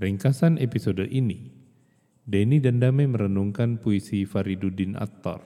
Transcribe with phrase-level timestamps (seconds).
[0.00, 1.52] Ringkasan episode ini,
[2.24, 5.44] Denny dan Dame merenungkan puisi Fariduddin Attor.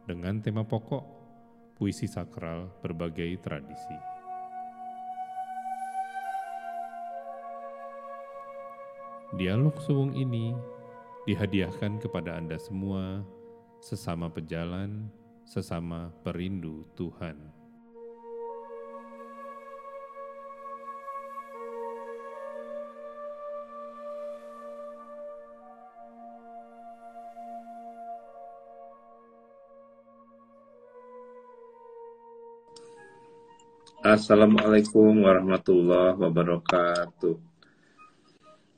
[0.03, 1.05] dengan tema pokok
[1.79, 3.95] puisi sakral berbagai tradisi.
[9.37, 10.51] Dialog suwung ini
[11.29, 13.21] dihadiahkan kepada Anda semua
[13.79, 15.07] sesama pejalan,
[15.45, 17.58] sesama perindu Tuhan.
[34.09, 37.37] Assalamualaikum warahmatullahi wabarakatuh.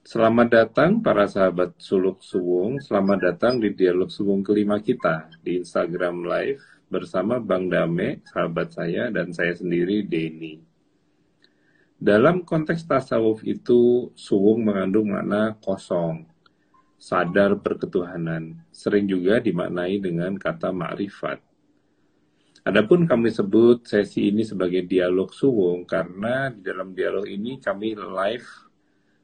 [0.03, 2.83] Selamat datang para sahabat Suluk Suwung.
[2.83, 9.07] Selamat datang di dialog Suwung kelima kita di Instagram Live bersama Bang Dame, sahabat saya,
[9.07, 10.59] dan saya sendiri, Denny.
[11.95, 16.27] Dalam konteks tasawuf itu, Suwung mengandung makna kosong,
[16.99, 21.50] sadar berketuhanan, sering juga dimaknai dengan kata ma'rifat.
[22.61, 28.49] Adapun kami sebut sesi ini sebagai dialog suwung karena di dalam dialog ini kami live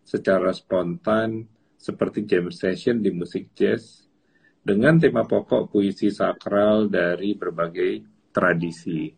[0.01, 1.45] secara spontan
[1.77, 4.09] seperti jam session di musik jazz
[4.57, 8.01] dengan tema pokok puisi sakral dari berbagai
[8.33, 9.13] tradisi.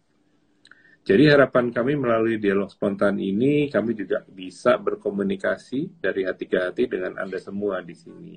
[0.99, 6.91] Jadi harapan kami melalui dialog spontan ini kami juga bisa berkomunikasi dari hati ke hati
[6.91, 8.35] dengan Anda semua di sini.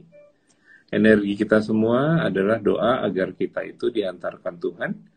[0.95, 5.12] Energi kita semua adalah doa agar kita itu diantarkan Tuhan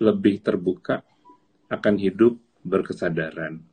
[0.00, 1.02] lebih terbuka
[1.72, 3.64] akan hidup berkesadaran.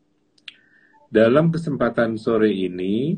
[1.10, 3.18] Dalam kesempatan sore ini,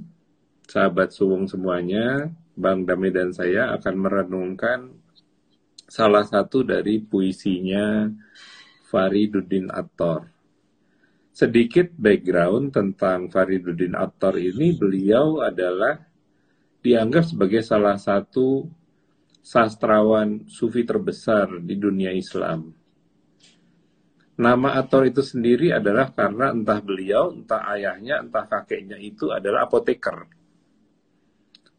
[0.64, 4.80] sahabat suwung semuanya, Bang Dami dan saya akan merenungkan
[5.92, 8.08] salah satu dari puisinya
[8.88, 10.28] Fariduddin Attor.
[11.32, 16.00] Sedikit background tentang Fariduddin Attor ini, beliau adalah
[16.80, 18.68] dianggap sebagai salah satu
[19.44, 22.81] sastrawan sufi terbesar di dunia Islam
[24.40, 30.28] Nama Ator itu sendiri adalah karena entah beliau, entah ayahnya, entah kakeknya itu adalah apoteker.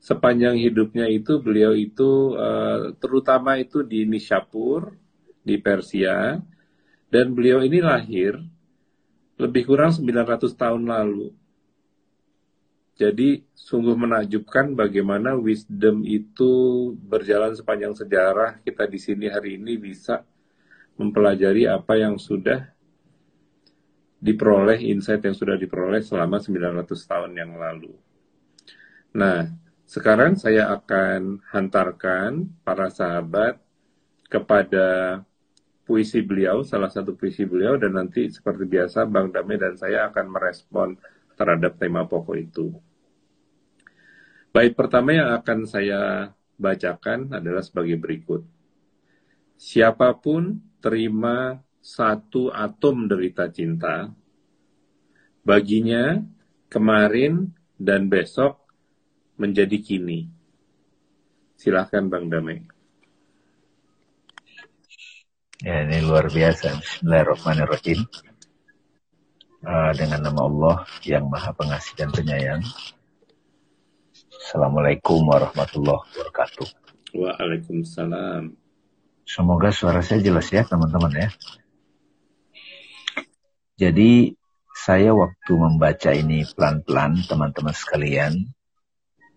[0.02, 4.92] Sepanjang hidupnya itu beliau itu uh, terutama itu di Nishapur,
[5.41, 6.42] di Persia,
[7.08, 8.36] dan beliau ini lahir
[9.41, 11.32] lebih kurang 900 tahun lalu.
[12.92, 16.52] Jadi sungguh menakjubkan bagaimana wisdom itu
[17.00, 20.22] berjalan sepanjang sejarah kita di sini hari ini bisa
[21.02, 22.70] mempelajari apa yang sudah
[24.22, 27.90] diperoleh, insight yang sudah diperoleh selama 900 tahun yang lalu.
[29.18, 29.50] Nah,
[29.82, 33.58] sekarang saya akan hantarkan para sahabat
[34.30, 35.20] kepada
[35.82, 40.26] puisi beliau, salah satu puisi beliau, dan nanti seperti biasa Bang Dame dan saya akan
[40.30, 40.96] merespon
[41.34, 42.72] terhadap tema pokok itu.
[44.54, 48.46] Bait pertama yang akan saya bacakan adalah sebagai berikut.
[49.58, 54.10] Siapa pun terima satu atom derita cinta,
[55.47, 56.18] baginya
[56.66, 58.59] kemarin dan besok
[59.39, 60.27] menjadi kini.
[61.54, 62.62] Silahkan Bang Damai.
[65.62, 66.74] Ya, ini luar biasa.
[66.74, 68.03] Bismillahirrahmanirrahim.
[69.62, 72.66] Uh, dengan nama Allah yang maha pengasih dan penyayang.
[74.42, 76.66] Assalamualaikum warahmatullahi wabarakatuh.
[77.15, 78.61] Waalaikumsalam.
[79.22, 81.28] Semoga suara saya jelas ya teman-teman ya.
[83.78, 84.34] Jadi
[84.72, 88.51] saya waktu membaca ini pelan-pelan teman-teman sekalian,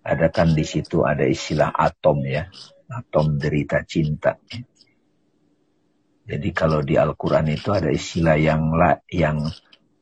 [0.05, 2.45] ada kan di situ ada istilah atom ya,
[2.89, 4.37] atom derita cinta.
[6.25, 9.45] Jadi kalau di Al-Quran itu ada istilah yang la, yang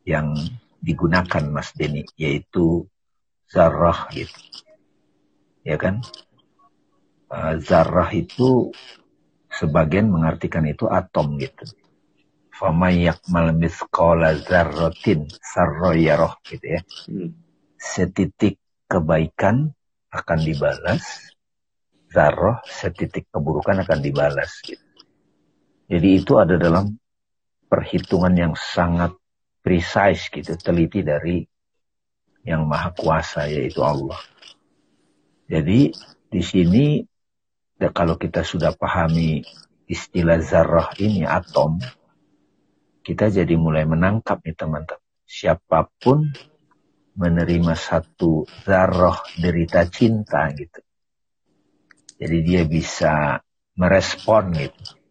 [0.07, 0.31] yang
[0.79, 2.87] digunakan Mas Denny, yaitu
[3.51, 4.39] zarah gitu.
[5.63, 6.03] Ya kan?
[7.27, 8.71] Uh, zarah itu
[9.53, 11.65] sebagian mengartikan itu atom gitu.
[12.53, 16.81] Famayak yakmal mithqala zarratin sarroyaroh gitu ya.
[17.09, 17.33] Hmm.
[17.77, 19.73] Setitik kebaikan
[20.13, 21.33] akan dibalas,
[22.13, 24.85] zarroh setitik keburukan akan dibalas gitu.
[25.89, 26.93] Jadi itu ada dalam
[27.65, 29.17] perhitungan yang sangat
[29.65, 31.41] precise gitu, teliti dari
[32.45, 34.19] yang maha kuasa yaitu Allah.
[35.49, 35.89] Jadi
[36.29, 37.01] di sini
[37.79, 39.43] kalau kita sudah pahami
[39.89, 41.81] istilah zarah ini atom,
[43.03, 45.01] kita jadi mulai menangkap nih teman-teman.
[45.23, 46.29] Siapa pun
[47.17, 50.81] menerima satu zarah derita cinta gitu.
[52.17, 53.41] Jadi dia bisa
[53.75, 55.03] merespon gitu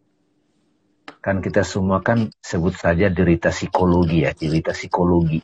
[1.23, 5.39] kan kita semua kan sebut saja derita psikologi ya, derita psikologi.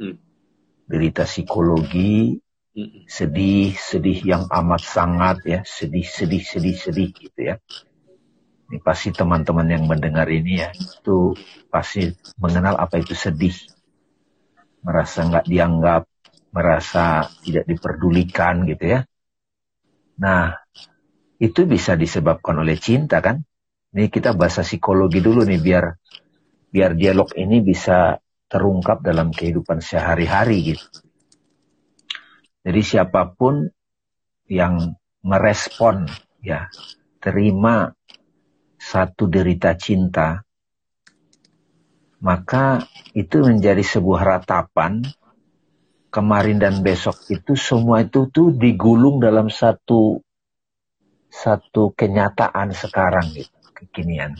[0.00, 0.16] Hmm.
[0.88, 2.40] Derita psikologi.
[3.08, 7.56] Sedih, sedih yang amat sangat ya, sedih, sedih, sedih, sedih gitu ya.
[8.68, 11.32] Ini pasti teman-teman yang mendengar ini ya, itu
[11.72, 13.56] pasti mengenal apa itu sedih.
[14.84, 16.02] Merasa nggak dianggap,
[16.52, 19.00] merasa tidak diperdulikan gitu ya.
[20.20, 20.52] Nah,
[21.38, 23.40] itu bisa disebabkan oleh cinta kan?
[23.94, 25.84] Ini kita bahasa psikologi dulu nih biar
[26.68, 28.20] biar dialog ini bisa
[28.52, 31.07] terungkap dalam kehidupan sehari-hari gitu.
[32.68, 33.64] Jadi siapa pun
[34.44, 34.92] yang
[35.24, 36.04] merespon
[36.44, 36.68] ya
[37.16, 37.88] terima
[38.76, 40.44] satu derita cinta
[42.20, 42.84] maka
[43.16, 45.00] itu menjadi sebuah ratapan
[46.12, 50.20] kemarin dan besok itu semua itu tuh digulung dalam satu
[51.28, 54.34] satu kenyataan sekarang gitu kekinian.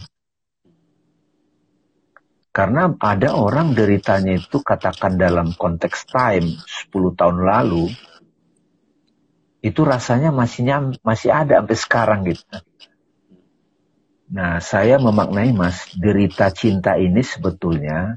[2.50, 6.58] Karena ada orang deritanya itu katakan dalam konteks time
[6.90, 7.86] 10 tahun lalu
[9.58, 12.44] itu rasanya masih nyam, masih ada sampai sekarang gitu.
[14.28, 18.12] Nah, saya memaknai Mas, derita cinta ini sebetulnya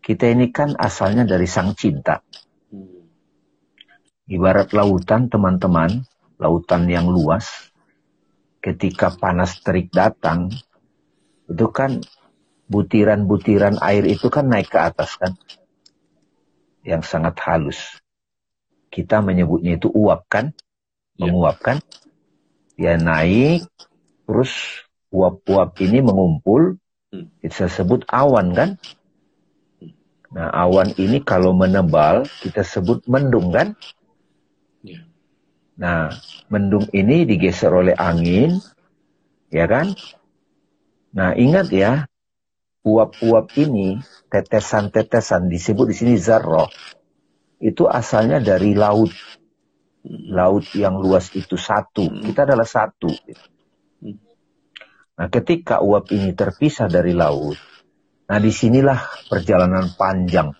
[0.00, 2.24] kita ini kan asalnya dari sang cinta.
[4.24, 6.00] Ibarat lautan teman-teman,
[6.40, 7.68] lautan yang luas,
[8.64, 10.48] ketika panas terik datang,
[11.44, 12.00] itu kan
[12.72, 15.36] butiran-butiran air itu kan naik ke atas kan.
[16.80, 17.97] Yang sangat halus.
[18.88, 20.52] Kita menyebutnya itu uap kan.
[21.16, 21.28] Ya.
[21.28, 21.78] Menguap kan.
[22.78, 23.66] Ya naik,
[24.24, 24.52] terus
[25.10, 26.78] uap-uap ini mengumpul,
[27.10, 27.42] hmm.
[27.42, 28.70] kita sebut awan kan.
[30.30, 33.74] Nah awan ini kalau menebal, kita sebut mendung kan.
[35.78, 36.10] Nah,
[36.50, 38.58] mendung ini digeser oleh angin,
[39.46, 39.94] ya kan?
[41.14, 42.10] Nah, ingat ya,
[42.82, 46.66] uap-uap ini, tetesan-tetesan disebut di sini zarroh.
[47.58, 49.10] Itu asalnya dari laut.
[50.30, 52.06] Laut yang luas itu satu.
[52.06, 53.10] Kita adalah satu.
[55.18, 57.58] Nah, ketika uap ini terpisah dari laut,
[58.30, 60.54] nah di sinilah perjalanan panjang.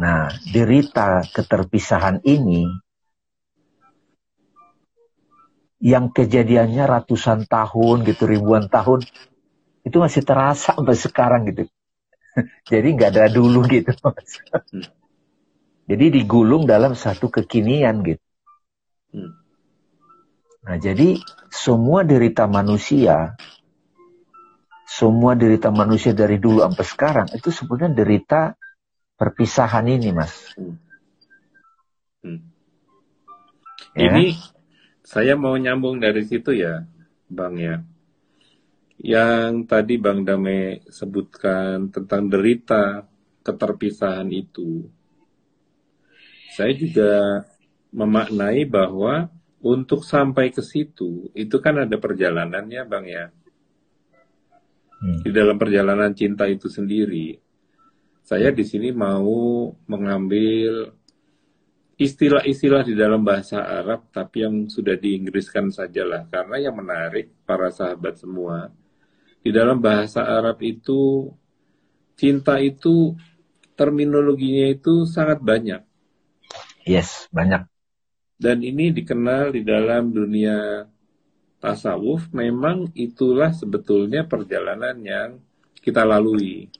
[0.00, 2.64] Nah, derita keterpisahan ini
[5.80, 9.04] yang kejadiannya ratusan tahun gitu ribuan tahun
[9.84, 11.68] itu masih terasa sampai sekarang gitu
[12.72, 14.95] jadi nggak ada dulu gitu hmm.
[15.86, 18.26] Jadi digulung dalam satu kekinian gitu
[19.14, 19.32] hmm.
[20.66, 23.38] nah jadi semua derita manusia
[24.86, 28.40] semua derita manusia dari dulu sampai sekarang itu sebenarnya derita
[29.16, 30.76] perpisahan ini mas hmm.
[32.22, 32.40] Hmm.
[33.96, 34.12] Ya?
[34.12, 34.36] ini
[35.06, 36.82] saya mau nyambung dari situ ya,
[37.30, 37.78] Bang ya.
[38.98, 43.06] Yang tadi Bang Dame sebutkan tentang derita
[43.46, 44.90] keterpisahan itu.
[46.56, 47.44] Saya juga
[47.92, 49.28] memaknai bahwa
[49.60, 53.28] untuk sampai ke situ itu kan ada perjalanannya, Bang ya.
[54.96, 55.20] Hmm.
[55.20, 57.36] Di dalam perjalanan cinta itu sendiri,
[58.24, 60.96] saya di sini mau mengambil
[62.00, 68.20] istilah-istilah di dalam bahasa Arab tapi yang sudah diinggriskan sajalah karena yang menarik para sahabat
[68.20, 68.68] semua
[69.40, 71.30] di dalam bahasa Arab itu
[72.18, 73.14] cinta itu
[73.78, 75.85] terminologinya itu sangat banyak.
[76.86, 77.66] Yes, banyak.
[78.38, 80.86] Dan ini dikenal di dalam dunia
[81.58, 85.42] tasawuf memang itulah sebetulnya perjalanan yang
[85.82, 86.70] kita lalui.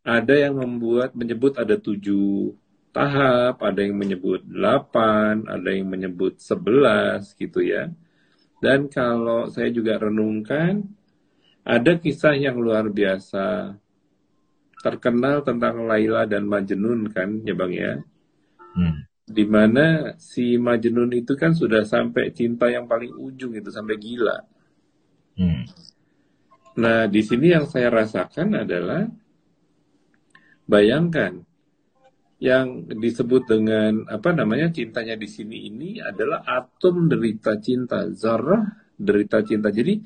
[0.00, 2.56] Ada yang membuat menyebut ada tujuh
[2.96, 7.92] tahap, ada yang menyebut 8, ada yang menyebut 11 gitu ya.
[8.64, 10.80] Dan kalau saya juga renungkan,
[11.60, 13.76] ada kisah yang luar biasa
[14.80, 18.00] terkenal tentang Laila dan Majnun kan ya Bang ya.
[18.78, 19.02] Hmm.
[19.26, 24.38] Di mana si Majnun itu kan sudah sampai cinta yang paling ujung itu sampai gila.
[25.34, 25.66] Hmm.
[26.78, 29.10] Nah di sini yang saya rasakan adalah
[30.70, 31.42] bayangkan
[32.38, 38.62] yang disebut dengan apa namanya cintanya di sini ini adalah atom derita cinta, zarah
[38.94, 39.74] derita cinta.
[39.74, 39.98] Jadi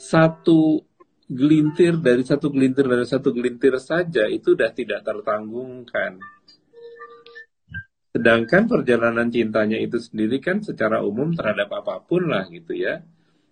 [0.00, 0.80] satu
[1.28, 6.33] gelintir dari satu gelintir dari satu gelintir saja itu sudah tidak tertanggungkan.
[8.14, 13.02] Sedangkan perjalanan cintanya itu sendiri kan secara umum terhadap apa pun lah gitu ya.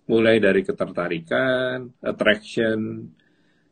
[0.07, 3.11] Mulai dari ketertarikan, attraction,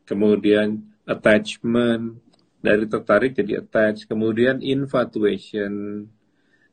[0.03, 2.19] kemudian attachment,
[2.59, 6.05] dari tertarik jadi attach, kemudian infatuation,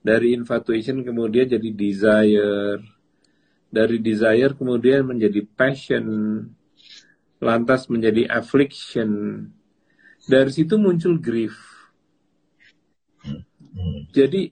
[0.01, 2.81] dari infatuation kemudian jadi desire,
[3.69, 6.05] dari desire kemudian menjadi passion,
[7.37, 9.45] lantas menjadi affliction,
[10.25, 11.76] dari situ muncul grief.
[14.11, 14.51] Jadi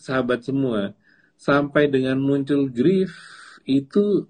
[0.00, 0.94] sahabat semua,
[1.40, 3.12] sampai dengan muncul grief
[3.64, 4.28] itu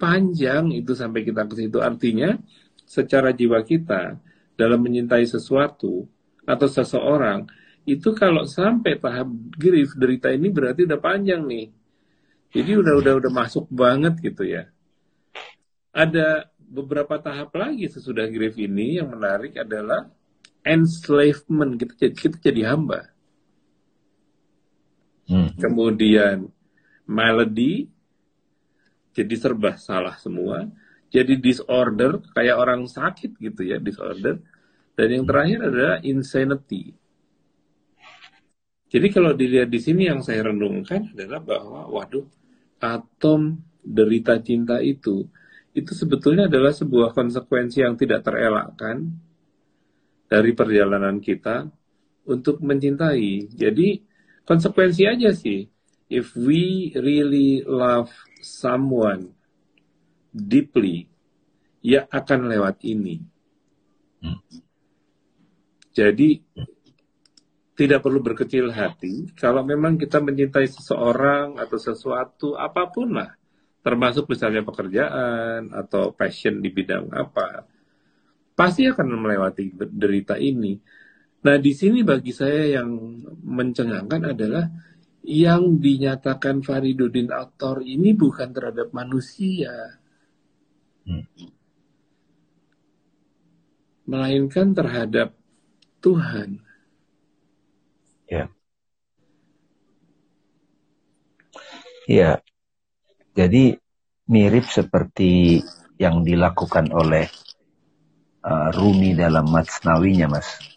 [0.00, 2.34] panjang itu sampai kita ke situ artinya
[2.82, 4.18] secara jiwa kita
[4.58, 6.08] dalam menyintai sesuatu
[6.42, 7.46] atau seseorang
[7.82, 11.66] itu kalau sampai tahap grief derita ini berarti udah panjang nih.
[12.52, 14.68] Jadi udah udah udah masuk banget gitu ya.
[15.92, 20.08] Ada beberapa tahap lagi sesudah grief ini yang menarik adalah
[20.62, 23.11] enslavement kita kita jadi hamba.
[25.32, 25.48] Hmm.
[25.56, 26.52] Kemudian
[27.08, 27.88] melody
[29.12, 30.68] jadi serba salah semua
[31.12, 34.40] jadi disorder kayak orang sakit gitu ya disorder
[34.96, 36.96] dan yang terakhir adalah insanity
[38.92, 42.24] jadi kalau dilihat di sini yang saya renungkan adalah bahwa waduh
[42.80, 45.28] atom derita cinta itu
[45.72, 49.08] itu sebetulnya adalah sebuah konsekuensi yang tidak terelakkan
[50.28, 51.64] dari perjalanan kita
[52.28, 53.48] untuk mencintai.
[53.56, 54.11] Jadi
[54.52, 55.64] konsekuensi aja sih.
[56.12, 58.12] If we really love
[58.44, 59.32] someone,
[60.28, 61.08] deeply,
[61.80, 63.16] ya akan lewat ini.
[64.20, 64.36] Hmm.
[65.96, 66.36] Jadi
[67.72, 73.32] tidak perlu berkecil hati kalau memang kita mencintai seseorang atau sesuatu apa pun lah,
[73.80, 77.64] termasuk misalnya pekerjaan atau passion di bidang apa,
[78.52, 80.76] pasti akan melewati derita ini.
[81.42, 82.90] Nah, di sini bagi saya yang
[83.42, 84.64] mencengangkan adalah
[85.26, 89.98] yang dinyatakan Fariduddin Aktor ini bukan terhadap manusia,
[91.02, 91.26] Hmm.
[94.06, 95.34] melainkan terhadap
[95.98, 96.62] Tuhan.
[98.30, 98.46] Ya.
[102.06, 102.38] Ya.
[103.34, 103.74] Jadi
[104.30, 105.58] mirip seperti
[105.98, 107.26] yang dilakukan oleh
[108.46, 110.71] uh, Rumi dalam Matsnawinya, Mas.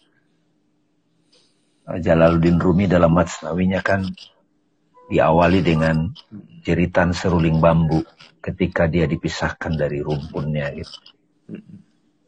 [1.86, 4.02] Jalaluddin Rumi dalam Matsnawinya kan
[5.06, 6.10] diawali dengan
[6.66, 8.02] jeritan seruling bambu
[8.42, 10.98] ketika dia dipisahkan dari rumpunnya gitu.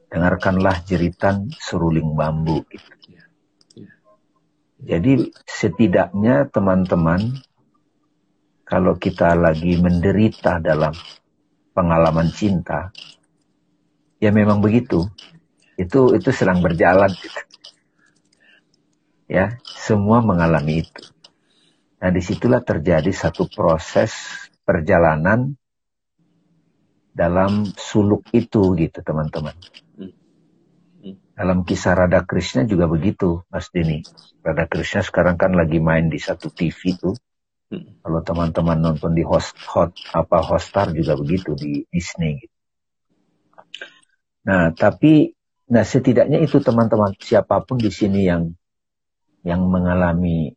[0.08, 2.86] Dengarkanlah jeritan seruling bambu gitu.
[4.78, 7.42] Jadi setidaknya teman-teman
[8.62, 10.94] kalau kita lagi menderita dalam
[11.74, 12.94] pengalaman cinta
[14.22, 15.10] ya memang begitu.
[15.74, 17.47] Itu itu sedang berjalan gitu.
[19.28, 21.04] Ya, semua mengalami itu.
[22.00, 24.10] Nah, di situlah terjadi satu proses
[24.64, 25.52] perjalanan
[27.12, 29.52] dalam suluk itu gitu teman-teman.
[31.38, 34.02] Dalam kisah Radha Krishna juga begitu, Mas Dini.
[34.42, 37.14] Radha Krishna sekarang kan lagi main di satu TV tuh.
[38.00, 42.40] Kalau teman-teman nonton di host hot apa Hostar juga begitu di Disney.
[42.40, 42.56] Gitu.
[44.48, 45.36] Nah, tapi
[45.68, 48.56] nah setidaknya itu teman-teman siapa pun di sini yang
[49.46, 50.50] yang mengalami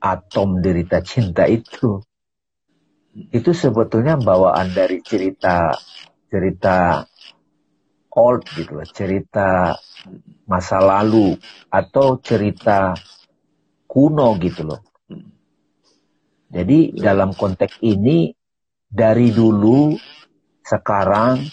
[0.00, 2.00] atom derita cinta itu
[3.34, 5.74] itu sebetulnya bawaan dari cerita
[6.30, 7.02] cerita
[8.14, 9.74] old gitu loh, cerita
[10.46, 11.38] masa lalu
[11.70, 12.94] atau cerita
[13.86, 14.80] kuno gitu loh.
[16.50, 18.34] Jadi dalam konteks ini
[18.90, 19.94] dari dulu
[20.66, 21.46] sekarang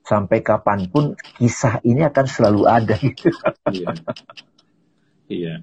[0.00, 3.28] sampai kapan pun kisah ini akan selalu ada gitu.
[3.68, 3.88] Iya.
[5.28, 5.54] Iya.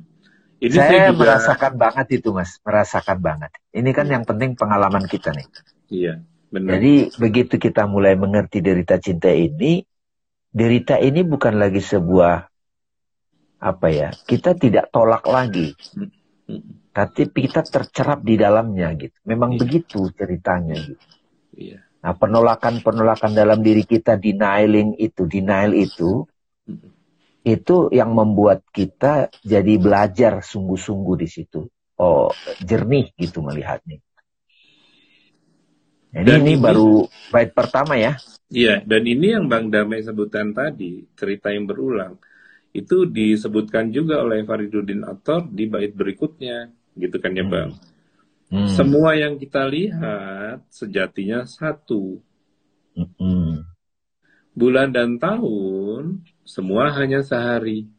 [0.58, 3.52] Ini Saya juga- merasakan banget itu mas, merasakan banget.
[3.70, 5.46] Ini kan yang penting pengalaman kita nih.
[5.94, 6.14] Iya,
[6.50, 6.82] benar.
[6.82, 9.86] Jadi begitu kita mulai mengerti derita cinta ini,
[10.50, 12.50] derita ini bukan lagi sebuah
[13.62, 14.10] apa ya?
[14.26, 15.78] Kita tidak tolak lagi,
[16.90, 19.14] tapi kita tercerap di dalamnya gitu.
[19.30, 19.60] Memang Iya.
[19.62, 21.06] begitu ceritanya gitu.
[21.54, 21.86] Iya.
[22.02, 26.26] Nah, penolakan-penolakan dalam diri kita, denying itu, denial itu,
[27.48, 31.63] Itu yang membuat kita jadi belajar sungguh-sungguh di situ.
[31.96, 32.27] Oh,
[32.60, 34.04] jernih gitu melihatnya.
[36.12, 38.20] Jadi ini, ini baru bait pertama ya.
[38.51, 42.20] Iya, dan ini yang Bang Damai sebutkan tadi, cerita yang berulang.
[42.72, 47.51] Itu disebutkan juga oleh Fariduddin Ator di bait berikutnya, gitu kan ya hmm.
[47.51, 47.70] Bang.
[48.48, 48.72] Hmm.
[48.72, 52.24] Semua yang kita lihat sejatinya satu.
[52.96, 53.68] Hmm.
[54.56, 57.92] Bulan dan tahun semua hanya sehari.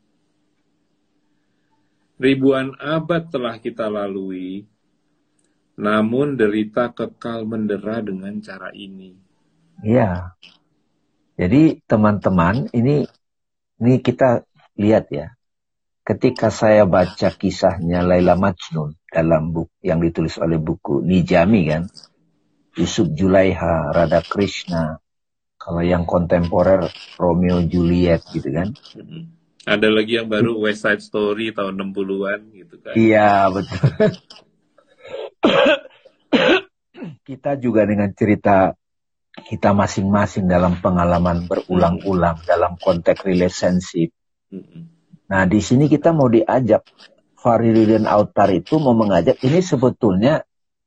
[2.17, 4.65] Ribuan abad telah kita lalui,
[5.77, 9.15] namun derita kekal mendera dengan cara ini.
[9.85, 10.35] Iya.
[11.39, 13.07] Jadi teman-teman, ini
[13.79, 14.43] ini kita
[14.75, 15.31] lihat ya.
[16.03, 21.85] Ketika saya baca kisahnya Laila Majnun dalam buku yang ditulis oleh buku Nijami kan,
[22.81, 24.99] Yusuf Julaiha, Radha Krishna,
[25.69, 26.89] kalau yang kontemporer
[27.21, 28.73] Romeo Juliet gitu kan.
[29.69, 32.97] Ada lagi yang baru West Side Story tahun 60-an gitu kan.
[32.97, 34.17] Iya, betul.
[37.29, 38.73] kita juga dengan cerita
[39.45, 44.09] kita masing-masing dalam pengalaman berulang-ulang dalam konteks relationship.
[45.29, 46.89] Nah, di sini kita mau diajak
[47.37, 50.41] Faridudin Autar itu mau mengajak ini sebetulnya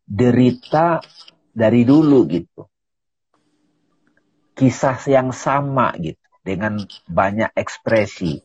[0.10, 1.06] derita
[1.54, 2.71] dari dulu gitu.
[4.51, 8.41] Kisah yang sama gitu dengan banyak ekspresi,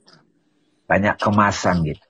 [0.87, 2.07] banyak kemasan gitu.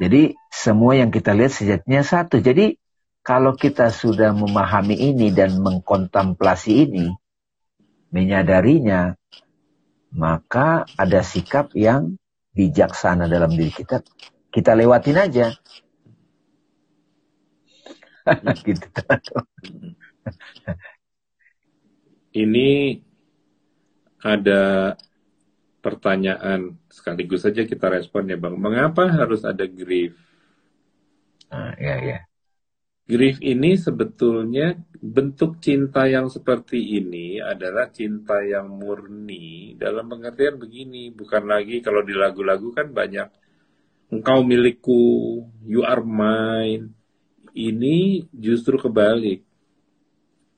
[0.00, 2.42] Jadi semua yang kita lihat sejatinya satu.
[2.42, 2.74] Jadi
[3.22, 7.14] kalau kita sudah memahami ini dan mengkontemplasi ini,
[8.10, 9.14] menyadarinya,
[10.14, 12.18] maka ada sikap yang
[12.54, 14.02] bijaksana dalam diri kita.
[14.50, 15.46] Kita lewatin aja.
[18.66, 18.88] gitu.
[22.34, 22.98] Ini
[24.24, 24.94] ada
[25.78, 28.58] pertanyaan sekaligus saja kita respon ya Bang.
[28.58, 30.16] Mengapa harus ada grief?
[31.52, 32.18] Ah, ya, ya.
[33.04, 41.12] Grief ini sebetulnya bentuk cinta yang seperti ini adalah cinta yang murni dalam pengertian begini,
[41.12, 43.28] bukan lagi kalau di lagu-lagu kan banyak
[44.08, 46.96] engkau milikku, you are mine.
[47.52, 49.44] Ini justru kebalik.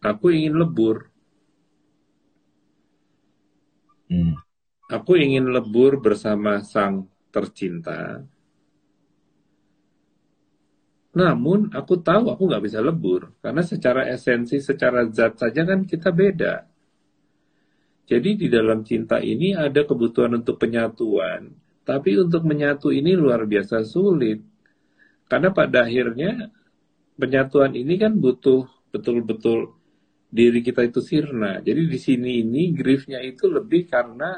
[0.00, 1.10] Aku ingin lebur.
[4.06, 4.38] Hmm.
[4.86, 8.22] Aku ingin lebur bersama sang tercinta.
[11.16, 16.12] Namun aku tahu aku nggak bisa lebur karena secara esensi, secara zat saja kan kita
[16.12, 16.68] beda.
[18.06, 21.50] Jadi di dalam cinta ini ada kebutuhan untuk penyatuan,
[21.82, 24.38] tapi untuk menyatu ini luar biasa sulit.
[25.26, 26.54] Karena pada akhirnya
[27.18, 29.75] penyatuan ini kan butuh betul-betul
[30.36, 31.64] diri kita itu sirna.
[31.64, 34.30] Jadi di sini ini griefnya itu lebih karena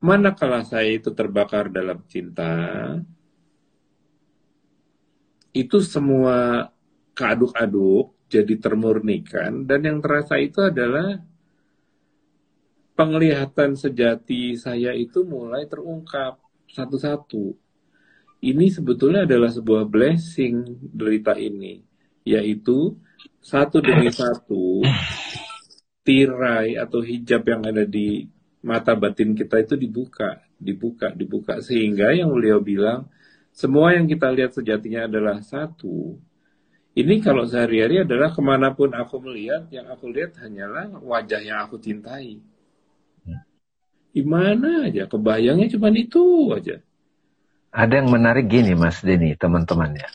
[0.00, 2.48] Manakala saya itu terbakar dalam cinta,
[5.52, 6.72] itu semua
[7.12, 11.20] keaduk-aduk jadi termurnikan dan yang terasa itu adalah
[12.96, 16.40] penglihatan sejati saya itu mulai terungkap
[16.72, 17.52] satu-satu.
[18.40, 21.84] Ini sebetulnya adalah sebuah blessing derita ini,
[22.24, 22.96] yaitu
[23.40, 24.84] satu demi satu
[26.04, 28.28] tirai atau hijab yang ada di
[28.60, 31.60] mata batin kita itu dibuka, dibuka, dibuka.
[31.64, 33.08] Sehingga yang beliau bilang,
[33.52, 36.20] semua yang kita lihat sejatinya adalah satu.
[36.90, 41.62] Ini kalau sehari-hari adalah ke mana pun aku melihat, yang aku lihat hanyalah wajah yang
[41.62, 42.42] aku cintai.
[44.10, 46.82] Gimana aja, kebayangnya cuma itu aja.
[47.70, 50.10] Ada yang menarik gini Mas Denny, teman-teman ya.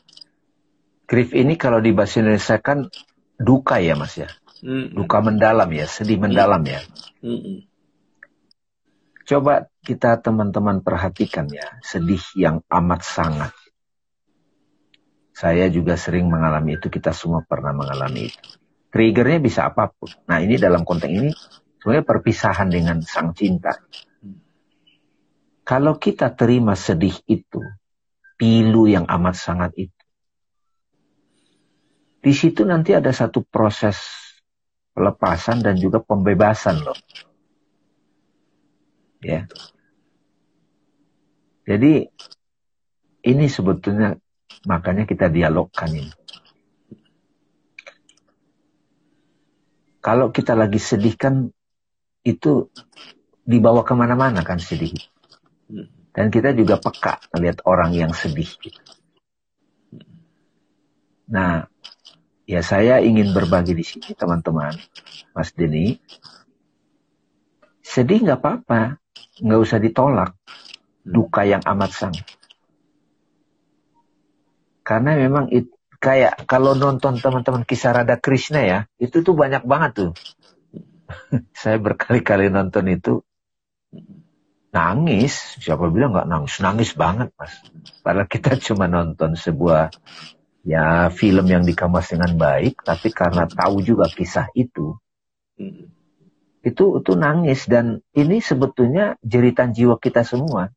[1.06, 2.90] Grief ini kalau di bahasa Indonesia kan
[3.38, 4.30] duka ya Mas ya.
[4.66, 4.98] Mm.
[4.98, 6.82] Duka mendalam ya, sedih mendalam ya.
[7.22, 7.70] -mm.
[9.26, 13.54] Coba kita teman-teman perhatikan ya, sedih yang amat sangat.
[15.36, 18.50] Saya juga sering mengalami itu, kita semua pernah mengalami itu.
[18.94, 20.08] Triggernya bisa apa pun.
[20.30, 21.30] Nah ini dalam konteks ini
[21.82, 23.76] sebenarnya perpisahan dengan sang cinta.
[25.66, 27.60] Kalau kita terima sedih itu,
[28.38, 29.95] pilu yang amat sangat itu,
[32.26, 34.02] di situ nanti ada satu proses
[34.98, 36.98] pelepasan dan juga pembebasan loh
[39.26, 39.46] ya.
[41.66, 42.06] Jadi
[43.26, 44.14] ini sebetulnya
[44.70, 46.14] makanya kita dialogkan ini.
[49.98, 51.50] Kalau kita lagi sedih kan
[52.22, 52.70] itu
[53.42, 54.94] dibawa ke mana-mana kan sedih.
[56.14, 58.48] Dan kita juga peka melihat orang yang sedih.
[61.26, 61.66] Nah,
[62.46, 64.78] ya saya ingin berbagi di sini teman-teman,
[65.34, 65.98] Mas Denny,
[67.82, 69.02] sedih nggak apa-apa,
[69.42, 70.34] nggak usah ditolak.
[71.06, 72.26] Duka yang amat sangat.
[74.82, 75.70] Karena memang it,
[76.02, 80.12] kayak kalau nonton teman-teman kisah Radha Krishna ya, itu tuh banyak banget tuh.
[81.62, 83.22] Saya berkali-kali nonton itu
[84.74, 85.62] nangis.
[85.62, 86.58] Siapa bilang nggak nangis?
[86.60, 87.54] Nangis banget mas.
[88.04, 89.94] Padahal kita cuma nonton sebuah
[90.66, 94.98] ya film yang dikemas dengan baik, tapi karena tahu juga kisah itu,
[96.66, 100.74] itu itu nangis dan ini sebetulnya jeritan jiwa kita semua.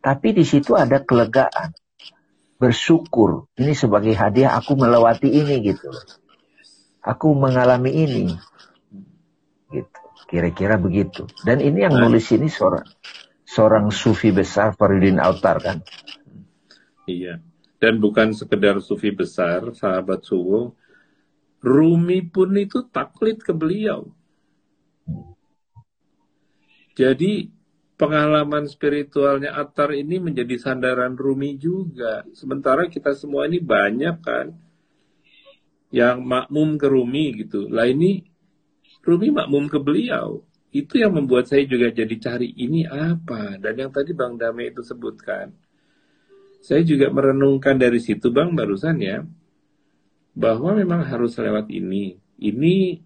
[0.00, 1.72] Tapi di situ ada kelegaan,
[2.60, 3.48] bersyukur.
[3.56, 5.88] Ini sebagai hadiah aku melewati ini gitu.
[7.00, 8.28] Aku mengalami ini,
[9.72, 10.00] gitu.
[10.28, 11.26] Kira-kira begitu.
[11.42, 12.86] Dan ini yang nulis ini seorang
[13.42, 15.82] seorang sufi besar Faridin Autar kan.
[17.10, 17.42] Iya.
[17.80, 20.76] Dan bukan sekedar sufi besar, sahabat suwo,
[21.64, 24.12] Rumi pun itu taklid ke beliau.
[26.92, 27.48] Jadi
[27.96, 32.24] pengalaman spiritualnya Atar ini menjadi sandaran Rumi juga.
[32.36, 34.52] Sementara kita semua ini banyak kan
[35.92, 37.68] yang makmum ke Rumi gitu.
[37.68, 38.24] Lah ini
[39.00, 40.44] Rumi makmum ke beliau.
[40.68, 43.56] Itu yang membuat saya juga jadi cari ini apa.
[43.56, 45.52] Dan yang tadi Bang Dame itu sebutkan
[46.60, 49.24] saya juga merenungkan dari situ bang barusan ya
[50.36, 52.20] bahwa memang harus lewat ini.
[52.40, 53.00] Ini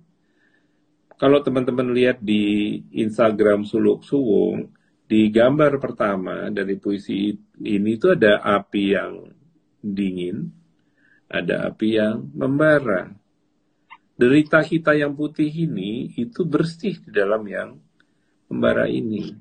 [1.14, 4.74] kalau teman-teman lihat di Instagram Suluk Suwung
[5.06, 7.30] di gambar pertama dari puisi
[7.62, 9.30] ini itu ada api yang
[9.78, 10.50] dingin,
[11.30, 13.14] ada api yang membara.
[14.14, 17.78] Derita kita yang putih ini itu bersih di dalam yang
[18.46, 19.34] membara ini.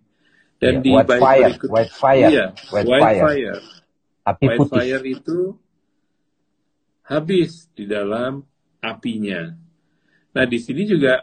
[0.58, 3.22] Dan yeah, di white fire, berikut, white fire, iya, white, white fire.
[3.22, 3.83] fire
[4.24, 4.72] api White putih.
[4.72, 5.40] fire itu
[7.04, 8.44] habis di dalam
[8.80, 9.52] apinya.
[10.34, 11.20] Nah, di sini juga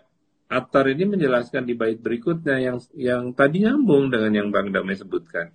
[0.50, 5.46] Atar ini menjelaskan di bait berikutnya yang yang tadi nyambung dengan yang Bang Damai sebutkan.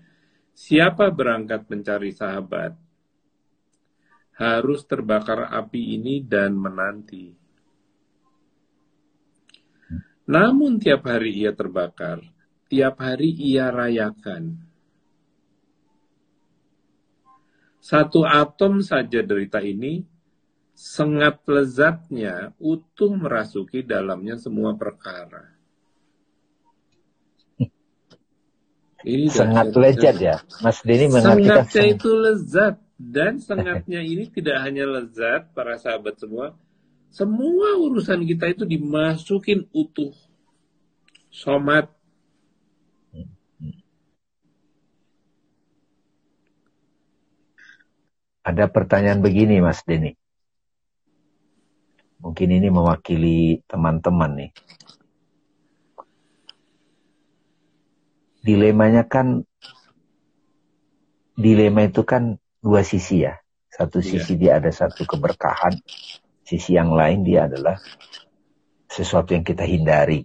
[0.56, 2.80] Siapa berangkat mencari sahabat
[4.40, 7.36] harus terbakar api ini dan menanti.
[10.32, 12.24] Namun tiap hari ia terbakar,
[12.72, 14.65] tiap hari ia rayakan.
[17.86, 20.02] Satu atom saja derita ini
[20.74, 25.54] sengat lezatnya utuh merasuki dalamnya semua perkara.
[29.06, 34.90] Ini sangat lezat ya, Mas Denny mengartikan sengatnya itu lezat dan sengatnya ini tidak hanya
[34.90, 36.58] lezat para sahabat semua,
[37.14, 40.10] semua urusan kita itu dimasukin utuh,
[41.30, 41.94] somat,
[48.46, 50.14] Ada pertanyaan begini Mas Denny.
[52.22, 54.52] Mungkin ini mewakili teman-teman nih.
[58.46, 59.42] Dilemanya kan,
[61.34, 63.34] dilema itu kan dua sisi ya.
[63.74, 64.10] Satu iya.
[64.14, 65.74] sisi dia ada satu keberkahan,
[66.46, 67.82] sisi yang lain dia adalah
[68.86, 70.22] sesuatu yang kita hindari.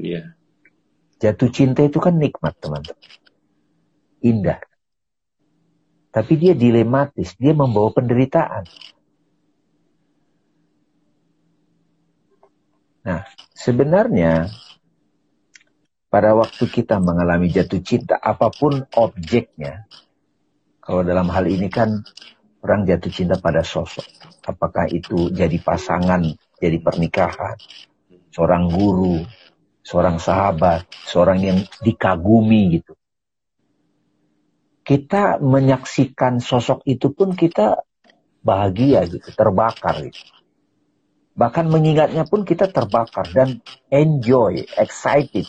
[0.00, 0.32] Iya.
[1.20, 3.04] Jatuh cinta itu kan nikmat teman-teman.
[4.24, 4.58] Indah.
[6.08, 8.64] Tapi dia dilematis, dia membawa penderitaan.
[13.04, 14.48] Nah, sebenarnya
[16.08, 19.84] pada waktu kita mengalami jatuh cinta, apa pun objeknya,
[20.80, 22.00] kalau dalam hal ini kan
[22.64, 24.04] orang jatuh cinta pada sosok.
[24.48, 26.24] Apakah itu jadi pasangan,
[26.56, 27.56] jadi pernikahan,
[28.32, 29.20] seorang guru,
[29.84, 32.97] seorang sahabat, seorang yang dikagumi gitu
[34.88, 37.84] kita menyaksikan sosok itu pun kita
[38.40, 40.32] bahagia gitu, terbakar gitu.
[41.36, 43.60] Bahkan mengingatnya pun kita terbakar dan
[43.92, 45.44] enjoy, excited.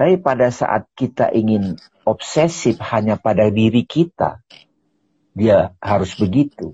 [0.00, 1.76] Tapi pada saat kita ingin
[2.08, 4.40] obsesif hanya pada diri kita,
[5.36, 6.72] dia harus begitu.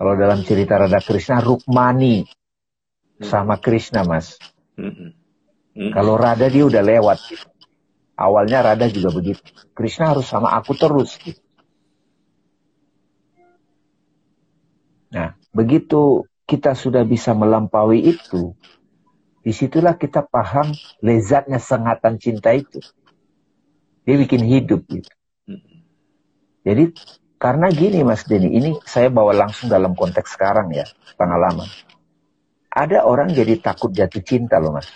[0.00, 2.24] Kalau dalam cerita Radha Krishna, Rukmani
[3.20, 4.40] sama Krishna, Mas.
[5.76, 7.53] Kalau Radha dia udah lewat gitu.
[8.14, 9.42] Awalnya Radha juga begitu.
[9.74, 11.18] Krishna harus sama aku terus.
[11.18, 11.42] Gitu.
[15.14, 18.54] Nah, begitu kita sudah bisa melampaui itu,
[19.42, 22.82] di situlah kita paham lezatnya sengatan cinta itu.
[24.04, 25.10] Dia bikin hidup gitu.
[26.64, 26.96] Jadi
[27.36, 31.68] karena gini Mas Denny, ini saya bawa langsung dalam konteks sekarang ya, pengalaman.
[32.74, 34.88] Ada orang jadi takut jatuh cinta loh Mas.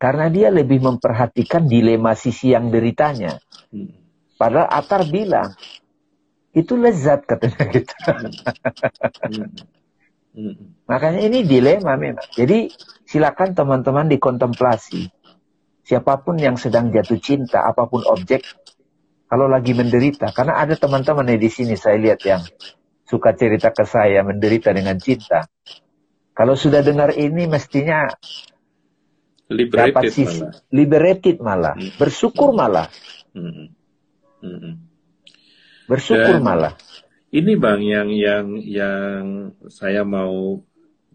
[0.00, 3.36] Karena dia lebih memperhatikan dilema sisi yang deritanya.
[4.40, 5.52] Padahal Atar bilang,
[6.56, 7.94] itu lezat katanya gitu.
[8.00, 9.52] Hmm.
[10.30, 10.86] Mm-mm.
[10.86, 12.24] Makanya ini dilema memang.
[12.32, 12.70] Jadi
[13.04, 15.10] silakan teman-teman dikontemplasi.
[15.84, 18.46] Siapa pun yang sedang jatuh cinta, apa pun objek,
[19.26, 22.42] kalau lagi menderita, karena ada teman-teman di sini saya lihat yang
[23.06, 25.50] suka cerita ke saya menderita dengan cinta.
[26.30, 28.06] Kalau sudah dengar ini mestinya
[29.50, 30.52] dapat Liberated sisi malah.
[30.70, 31.90] liberated malah, Hmm.
[31.98, 32.86] bersyukur malah,
[33.34, 33.66] Mm-mm.
[34.40, 34.74] Mm-mm.
[35.84, 36.74] bersyukur Dan- malah.
[37.30, 39.24] Ini bang yang yang yang
[39.66, 40.58] saya mau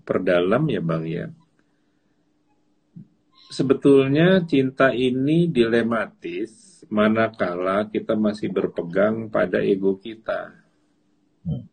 [0.04, 1.26] perdalam ya bang ya.
[3.52, 10.56] Sebetulnya cinta ini dilematis manakala kita masih berpegang pada ego kita.
[11.44, 11.68] Hmm.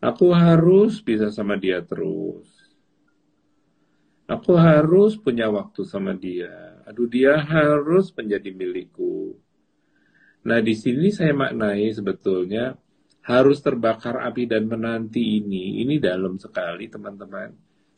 [0.00, 2.50] Aku harus bisa sama dia terus.
[4.30, 6.78] Aku harus punya waktu sama dia.
[6.86, 9.34] Aduh, dia harus menjadi milikku.
[10.46, 12.78] Nah, di sini saya maknai sebetulnya
[13.26, 15.82] harus terbakar api dan menanti ini.
[15.82, 17.50] Ini dalam sekali, teman-teman.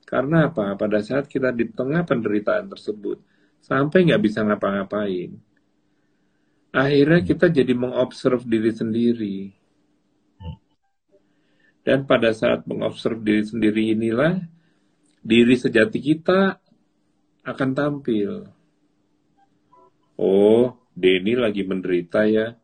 [0.08, 0.72] Karena apa?
[0.72, 3.20] Pada saat kita di tengah penderitaan tersebut,
[3.60, 5.36] sampai nggak bisa ngapa-ngapain.
[6.72, 9.38] Akhirnya kita jadi mengobserv diri sendiri.
[11.84, 14.40] Dan pada saat mengobserv diri sendiri inilah,
[15.22, 16.58] diri sejati kita
[17.46, 18.50] akan tampil.
[20.18, 22.58] Oh, Denny lagi menderita ya.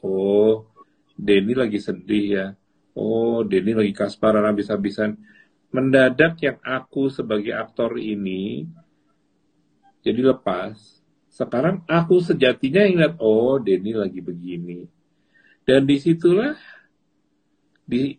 [0.00, 0.66] Oh,
[1.14, 2.46] Denny lagi sedih ya.
[2.96, 5.20] Oh, Denny lagi kasparan habis-habisan.
[5.68, 8.64] Mendadak yang aku sebagai aktor ini
[10.00, 11.04] jadi lepas.
[11.28, 14.88] Sekarang aku sejatinya ingat, oh Denny lagi begini.
[15.62, 16.56] Dan di situlah
[17.84, 18.16] di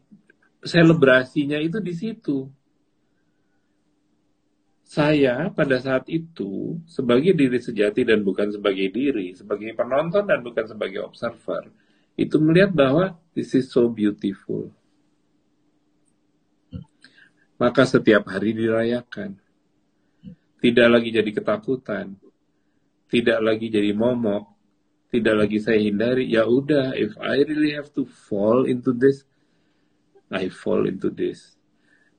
[0.62, 2.46] selebrasinya itu di situ.
[4.90, 10.66] Saya pada saat itu sebagai diri sejati dan bukan sebagai diri, sebagai penonton dan bukan
[10.66, 11.70] sebagai observer,
[12.18, 14.74] itu melihat bahwa this is so beautiful.
[17.62, 19.38] Maka setiap hari dirayakan.
[20.58, 22.18] Tidak lagi jadi ketakutan.
[23.14, 24.58] Tidak lagi jadi momok.
[25.14, 26.34] Tidak lagi saya hindari.
[26.34, 29.22] Ya udah, if I really have to fall into this,
[30.34, 31.54] I fall into this.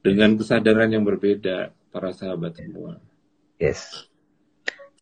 [0.07, 3.03] Dengan kesadaran yang berbeda, para sahabat semua.
[3.59, 4.09] Yes.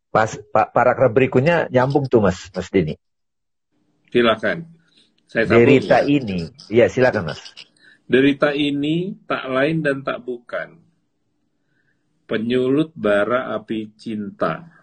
[0.09, 2.96] Pas pa, paragraf berikutnya nyambung tuh Mas, Mas Denny.
[4.09, 4.64] Silakan.
[5.29, 6.09] Saya sambung Derita ya.
[6.09, 7.40] ini, iya silakan Mas.
[8.09, 10.81] Derita ini tak lain dan tak bukan.
[12.24, 14.79] Penyulut bara api cinta.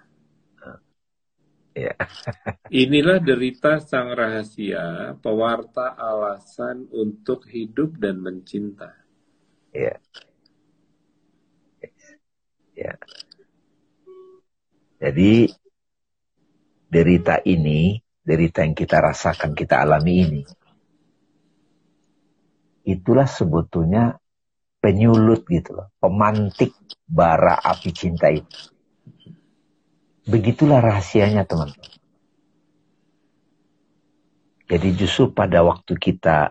[1.76, 1.92] Ya.
[2.86, 8.96] Inilah derita sang rahasia, pewarta alasan untuk hidup dan mencinta.
[9.76, 10.00] Ya.
[12.76, 13.00] Ya.
[15.00, 15.48] Jadi
[16.92, 20.42] derita ini, derita yang kita rasakan, kita alami ini,
[22.86, 24.16] itulah sebetulnya
[24.80, 26.78] penyulut gitu loh, pemantik
[27.10, 28.72] bara api cinta itu.
[30.26, 31.94] Begitulah rahasianya teman-teman.
[34.66, 36.50] Jadi justru pada waktu kita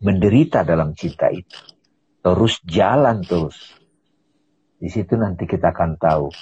[0.00, 1.60] menderita dalam cinta itu,
[2.24, 3.79] terus jalan terus,
[4.80, 6.32] di situ nanti kita akan tahu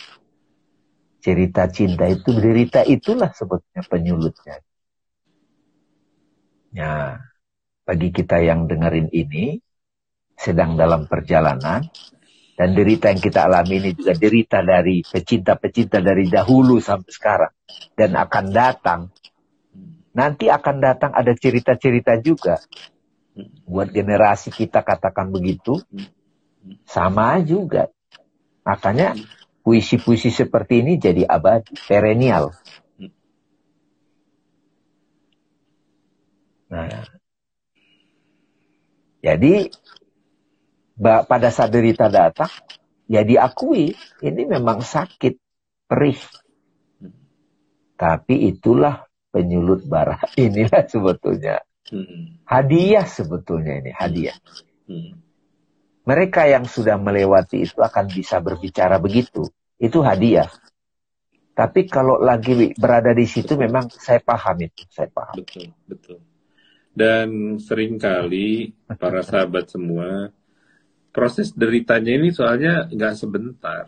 [1.18, 4.62] cerita cinta itu derita itulah sebetulnya penyulutnya.
[6.70, 7.18] Ya,
[7.82, 9.58] bagi kita yang dengerin ini
[10.38, 11.82] sedang dalam perjalanan
[12.54, 17.54] dan derita yang kita alami ini juga derita dari pecinta-pecinta dari dahulu sampai sekarang
[17.98, 19.00] dan akan datang.
[20.14, 22.62] Nanti akan datang ada cerita-cerita juga
[23.66, 25.78] buat generasi kita katakan begitu
[26.86, 27.90] sama juga
[28.68, 29.16] Makanya
[29.64, 32.52] puisi-puisi seperti ini jadi abadi, perennial.
[36.68, 37.08] Nah,
[39.24, 39.72] jadi
[41.00, 42.52] pada saat derita datang,
[43.08, 45.40] ya diakui ini memang sakit,
[45.88, 46.20] perih.
[47.96, 50.20] Tapi itulah penyulut bara.
[50.36, 52.44] Inilah sebetulnya Hmm.
[52.44, 54.36] hadiah sebetulnya ini hadiah.
[54.84, 55.16] Hmm.
[56.08, 59.44] Mereka yang sudah melewati itu akan bisa berbicara begitu.
[59.76, 60.48] Itu hadiah.
[61.52, 65.36] Tapi kalau lagi berada di situ memang saya paham itu, saya paham.
[65.42, 66.18] Betul, betul.
[66.96, 70.32] Dan sering kali para sahabat semua,
[71.12, 73.84] proses deritanya ini soalnya nggak sebentar.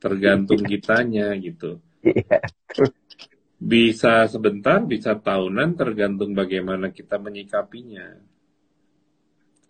[0.00, 1.82] Tergantung kitanya gitu.
[2.00, 2.40] Iya.
[3.60, 8.33] Bisa sebentar, bisa tahunan, tergantung bagaimana kita menyikapinya.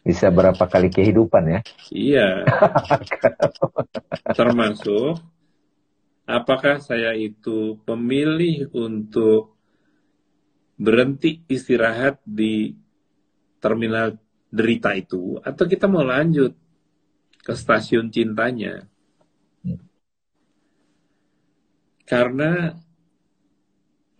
[0.04, 1.60] Bisa berapa kali kehidupan ya?
[1.88, 2.28] Iya.
[4.38, 5.16] Termasuk
[6.28, 9.56] apakah saya itu pemilih untuk
[10.76, 12.76] berhenti istirahat di
[13.64, 14.20] terminal
[14.52, 16.52] derita itu atau kita mau lanjut
[17.40, 18.84] ke stasiun cintanya.
[22.04, 22.68] Karena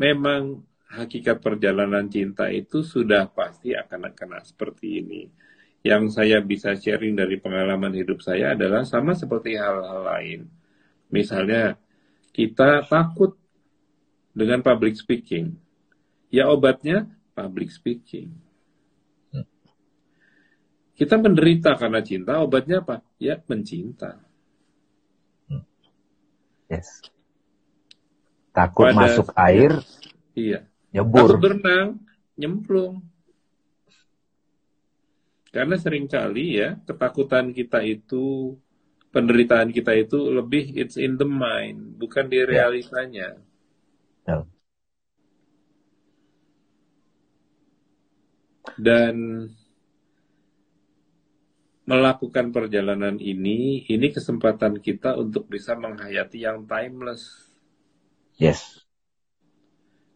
[0.00, 5.22] memang hakikat perjalanan cinta itu sudah pasti akan kena seperti ini.
[5.84, 10.40] Yang saya bisa sharing dari pengalaman hidup saya adalah sama seperti hal-hal lain.
[11.12, 11.76] Misalnya
[12.32, 13.36] kita takut
[14.32, 15.60] dengan public speaking.
[16.32, 18.32] Ya obatnya public speaking.
[20.94, 23.02] Kita menderita karena cinta, obatnya apa?
[23.18, 24.22] Ya mencinta.
[26.70, 27.02] Yes.
[28.54, 29.82] Takut Pada, masuk air,
[30.38, 30.62] iya.
[30.94, 31.34] Nyebur.
[31.34, 31.98] Takut berenang,
[32.38, 33.02] nyemplung.
[35.54, 38.58] Karena sering kali ya, ketakutan kita itu,
[39.14, 42.46] penderitaan kita itu lebih it's in the mind, bukan di ya.
[42.50, 43.38] realitanya.
[44.26, 44.50] Yeah.
[48.74, 49.46] Dan
[51.86, 57.46] melakukan perjalanan ini, ini kesempatan kita untuk bisa menghayati yang timeless.
[58.42, 58.82] Yes.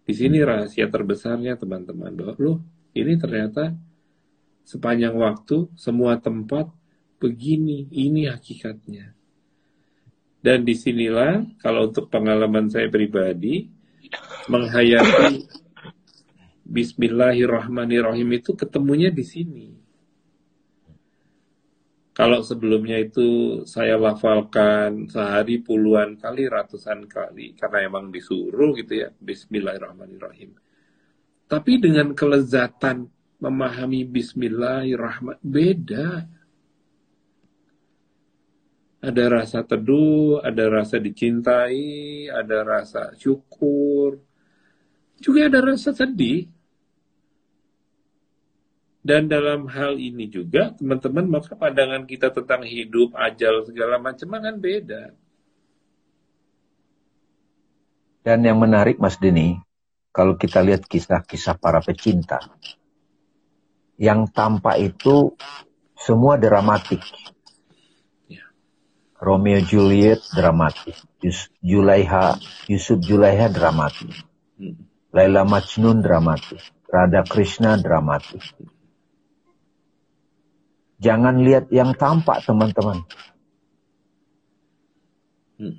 [0.03, 2.59] Di sini rahasia terbesarnya teman-teman bahwa loh
[2.96, 3.79] ini ternyata
[4.68, 6.68] sepanjang waktu semua tempat
[7.16, 9.16] begini, ini hakikatnya.
[10.44, 13.66] Dan di sinilah kalau untuk pengalaman saya pribadi
[14.46, 15.48] menghayati
[16.68, 19.68] Bismillahirrahmanirrahim itu ketemunya di sini
[22.18, 29.14] kalau sebelumnya itu saya lafalkan sehari puluhan kali, ratusan kali, karena emang disuruh gitu ya,
[29.22, 30.50] Bismillahirrahmanirrahim.
[31.46, 33.07] Tapi dengan kelezatan
[33.38, 36.27] memahami Bismillahirrahmanirrahim, beda.
[38.98, 44.18] Ada rasa teduh, ada rasa dicintai, ada rasa syukur,
[45.22, 46.51] juga ada rasa sedih.
[48.98, 54.59] Dan dalam hal ini juga, teman-teman, maka pandangan kita tentang hidup, ajal, segala macam kan
[54.59, 55.14] beda.
[58.20, 59.57] Dan yang menarik, Mas Denny,
[60.12, 62.42] kalau kita lihat kisah-kisah para pecinta,
[63.99, 65.35] yang tampak itu
[65.99, 67.03] semua dramatik.
[68.31, 68.47] Ya.
[69.19, 72.39] Romeo Juliet dramatik, Yus, Julaiha,
[72.71, 74.15] Yusuf Julaiha dramatik,
[74.57, 74.79] hmm.
[75.11, 78.41] Laila Majnun dramatik, Radha Krishna dramatik.
[81.03, 83.03] Jangan lihat yang tampak teman-teman.
[85.59, 85.75] Hmm.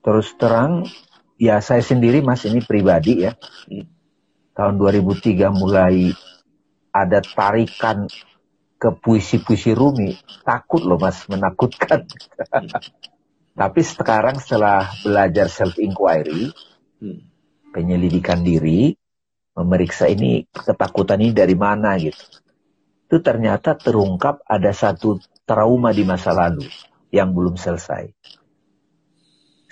[0.00, 0.88] Terus terang,
[1.36, 3.36] ya saya sendiri mas ini pribadi ya.
[3.68, 3.84] Hmm.
[4.56, 6.16] Tahun 2003 mulai
[6.92, 8.08] ada tarikan
[8.78, 10.14] ke puisi-puisi Rumi.
[10.46, 12.06] Takut loh mas, menakutkan.
[12.06, 12.68] Hmm.
[13.58, 16.54] Tapi sekarang setelah belajar self-inquiry,
[17.02, 17.20] hmm.
[17.74, 18.94] penyelidikan diri,
[19.58, 22.22] memeriksa ini ketakutan ini dari mana gitu
[23.08, 25.16] itu ternyata terungkap ada satu
[25.48, 26.68] trauma di masa lalu
[27.08, 28.12] yang belum selesai.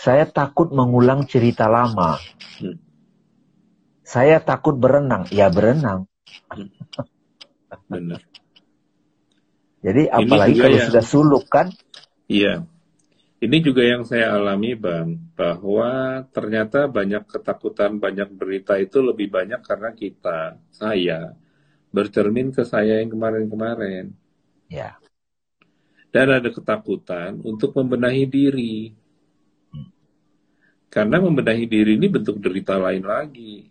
[0.00, 2.16] Saya takut mengulang cerita lama.
[2.56, 2.80] Hmm.
[4.00, 6.08] Saya takut berenang, ya berenang.
[7.90, 8.20] Benar.
[9.86, 11.70] Jadi apalagi kalau yang, sudah suluk kan?
[12.26, 12.66] Iya.
[13.36, 19.60] Ini juga yang saya alami Bang, bahwa ternyata banyak ketakutan, banyak berita itu lebih banyak
[19.60, 21.36] karena kita, saya,
[21.92, 24.16] bercermin ke saya yang kemarin-kemarin.
[24.72, 24.96] Ya.
[26.10, 28.96] Dan ada ketakutan untuk membenahi diri.
[29.68, 29.92] Hmm.
[30.88, 33.68] Karena membenahi diri ini bentuk derita lain lagi.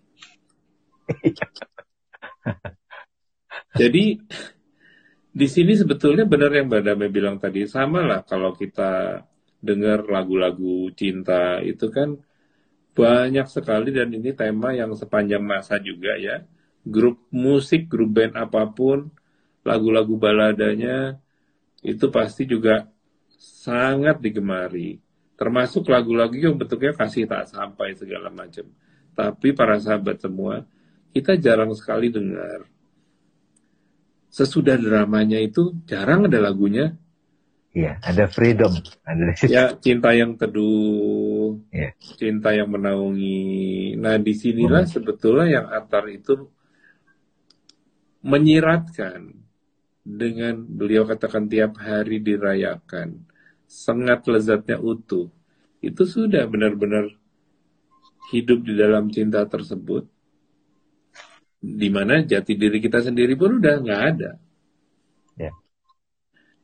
[3.79, 4.19] Jadi
[5.35, 9.19] di sini sebetulnya benar yang Mbak Dame bilang tadi sama lah kalau kita
[9.59, 12.15] dengar lagu-lagu cinta itu kan
[12.95, 16.45] banyak sekali dan ini tema yang sepanjang masa juga ya
[16.85, 19.09] grup musik, grup band apa pun,
[19.65, 21.17] lagu-lagu baladanya
[21.81, 22.85] itu pasti juga
[23.41, 25.01] sangat digemari.
[25.35, 28.69] Termasuk lagu-lagu yang bentuknya kasih tak sampai segala macam.
[29.17, 30.63] Tapi para sahabat semua,
[31.15, 32.67] kita jarang sekali dengar.
[34.27, 36.91] Sesudah dramanya itu jarang ada lagunya.
[37.71, 38.75] Iya, ada freedom.
[39.07, 39.31] Ada...
[39.47, 41.95] Ya, cinta yang teduh, ya.
[42.19, 43.95] cinta yang menaungi.
[43.95, 44.91] Nah, di sinilah hmm.
[44.91, 46.51] sebetulnya yang Atar itu
[48.27, 49.31] menyiratkan
[50.03, 53.23] dengan beliau katakan tiap hari dirayakan
[53.65, 55.33] sangat lezatnya utuh
[55.81, 57.09] itu sudah benar-benar
[58.29, 60.05] hidup di dalam cinta tersebut
[61.65, 64.31] di mana jati diri kita sendiri pun udah nggak ada
[65.33, 65.51] ya.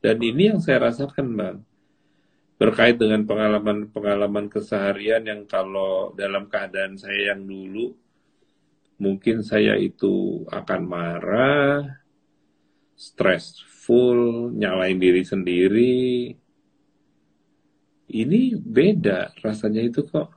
[0.05, 1.57] dan ini yang saya rasakan bang
[2.61, 7.97] berkait dengan pengalaman-pengalaman keseharian yang kalau dalam keadaan saya yang dulu
[9.01, 12.05] mungkin saya itu akan marah,
[12.93, 16.37] stressful, nyalain diri sendiri.
[18.11, 20.29] Ini beda rasanya itu kok.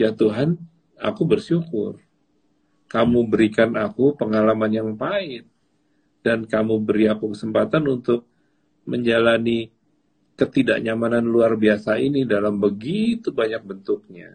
[0.00, 0.56] Ya Tuhan,
[0.96, 2.00] aku bersyukur.
[2.94, 5.50] Kamu berikan aku pengalaman yang pahit.
[6.22, 8.30] Dan kamu beri aku kesempatan untuk
[8.86, 9.68] menjalani
[10.38, 14.30] ketidaknyamanan luar biasa ini dalam begitu banyak bentuknya.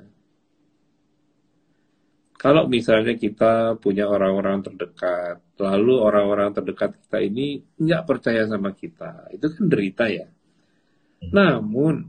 [2.39, 9.27] Kalau misalnya kita punya orang-orang terdekat, lalu orang-orang terdekat kita ini nggak percaya sama kita,
[9.35, 10.27] itu kan derita ya.
[11.35, 12.07] Namun,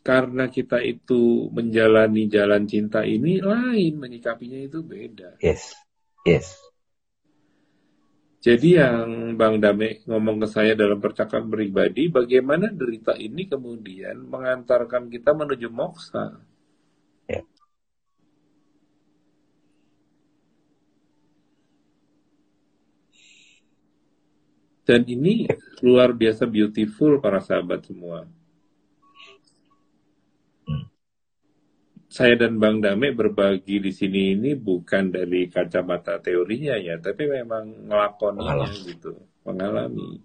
[0.00, 5.36] karena kita itu menjalani jalan cinta ini lain, menyikapinya itu beda.
[5.44, 5.76] Yes,
[6.24, 6.56] yes.
[8.40, 15.12] Jadi yang Bang Dame ngomong ke saya dalam percakapan pribadi, bagaimana derita ini kemudian mengantarkan
[15.12, 16.40] kita menuju moksa.
[17.28, 17.44] Ya.
[24.88, 25.44] Dan ini
[25.84, 28.24] luar biasa beautiful para sahabat semua.
[32.10, 37.86] Saya dan Bang Dame berbagi di sini ini bukan dari kacamata teorinya ya, tapi memang
[37.86, 39.14] ngelakoninya gitu,
[39.46, 40.18] mengalami.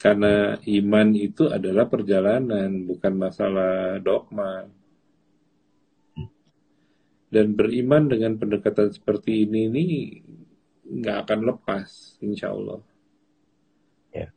[0.00, 4.64] Karena iman itu adalah perjalanan, bukan masalah dogma.
[7.28, 9.84] Dan beriman dengan pendekatan seperti ini ini
[10.88, 12.80] nggak akan lepas, insya Allah.
[14.08, 14.32] Ya.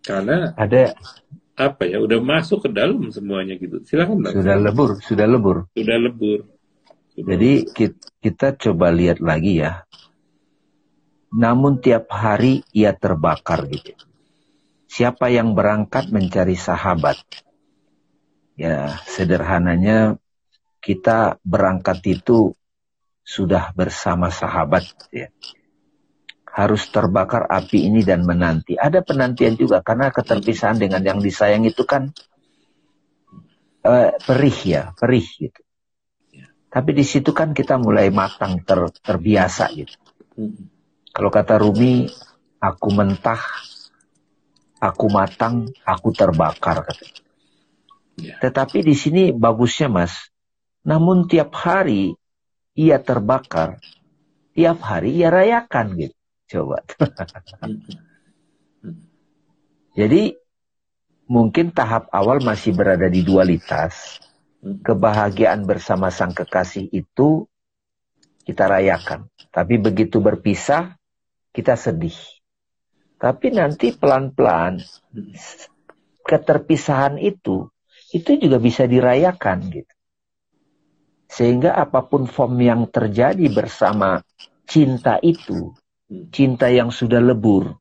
[0.00, 0.96] Karena ada
[1.58, 3.82] apa ya udah masuk ke dalam semuanya gitu.
[3.82, 4.32] Silakan bang.
[4.38, 5.56] Sudah lebur sudah lebur.
[5.74, 6.38] Sudah lebur.
[7.10, 7.92] Sudah jadi lebur.
[8.22, 9.82] kita coba lihat lagi ya.
[11.34, 13.98] Namun tiap hari ia terbakar gitu.
[14.88, 17.18] Siapa yang berangkat mencari sahabat?
[18.54, 20.16] Ya sederhananya
[20.78, 22.54] kita berangkat itu
[23.26, 25.28] sudah bersama sahabat ya
[26.58, 28.74] harus terbakar api ini dan menanti.
[28.74, 32.10] Ada penantian juga karena keterpisahan dengan yang disayang itu kan
[33.86, 35.62] uh, perih ya, perih gitu.
[36.68, 39.94] Tapi di situ kan kita mulai matang, ter, terbiasa gitu.
[41.14, 42.10] Kalau kata Rumi,
[42.58, 43.40] aku mentah,
[44.82, 47.22] aku matang, aku terbakar katanya.
[48.18, 48.34] Ya.
[48.42, 50.28] Tetapi di sini bagusnya mas,
[50.82, 52.18] namun tiap hari
[52.74, 53.78] ia terbakar,
[54.58, 56.17] tiap hari ia rayakan gitu.
[56.48, 56.80] Coba.
[59.98, 60.32] Jadi
[61.28, 64.18] mungkin tahap awal masih berada di dualitas.
[64.58, 67.46] Kebahagiaan bersama sang kekasih itu
[68.42, 69.30] kita rayakan.
[69.52, 70.98] Tapi begitu berpisah,
[71.54, 72.16] kita sedih.
[73.18, 74.82] Tapi nanti pelan-pelan
[76.22, 77.66] keterpisahan itu,
[78.14, 79.94] itu juga bisa dirayakan gitu.
[81.28, 84.22] Sehingga apa pun form yang terjadi bersama
[84.64, 85.76] cinta itu.
[86.08, 87.76] Cinta yang sudah lebur,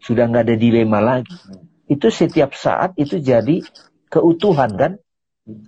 [0.00, 1.36] sudah nggak ada dilema lagi.
[1.84, 3.60] Itu setiap saat itu jadi
[4.08, 4.92] keutuhan kan?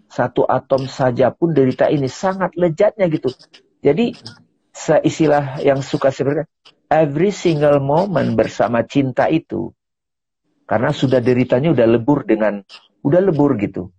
[0.09, 3.33] Satu atom saja pun derita ini sangat lezatnya gitu.
[3.83, 4.15] Jadi
[5.03, 6.49] istilah yang suka sebenarnya
[6.89, 9.75] every single moment bersama cinta itu
[10.65, 12.63] karena sudah deritanya udah lebur dengan
[13.03, 13.91] udah lebur gitu.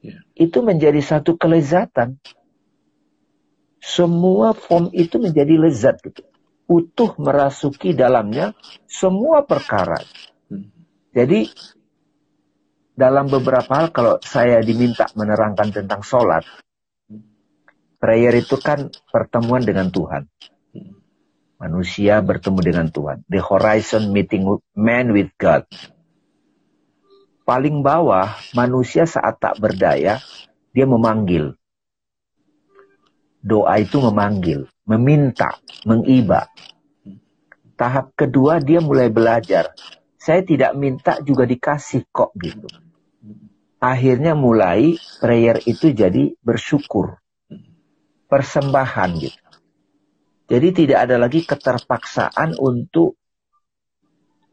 [0.00, 0.24] Yeah.
[0.34, 2.18] Itu menjadi satu kelezatan.
[3.84, 6.24] Semua form itu menjadi lezat gitu
[6.64, 8.56] utuh merasuki dalamnya
[8.88, 10.00] semua perkara.
[11.14, 11.46] Jadi
[12.94, 16.46] dalam beberapa hal kalau saya diminta menerangkan tentang sholat,
[17.98, 20.30] prayer itu kan pertemuan dengan Tuhan.
[21.58, 23.24] Manusia bertemu dengan Tuhan.
[23.30, 24.44] The horizon meeting
[24.76, 25.64] man with God.
[27.44, 30.20] Paling bawah, manusia saat tak berdaya,
[30.72, 31.56] dia memanggil.
[33.44, 35.56] Doa itu memanggil meminta,
[35.88, 36.48] mengiba.
[37.74, 39.74] Tahap kedua dia mulai belajar.
[40.14, 42.68] Saya tidak minta juga dikasih kok gitu.
[43.82, 47.20] Akhirnya mulai prayer itu jadi bersyukur.
[48.24, 49.42] Persembahan gitu.
[50.48, 53.16] Jadi tidak ada lagi keterpaksaan untuk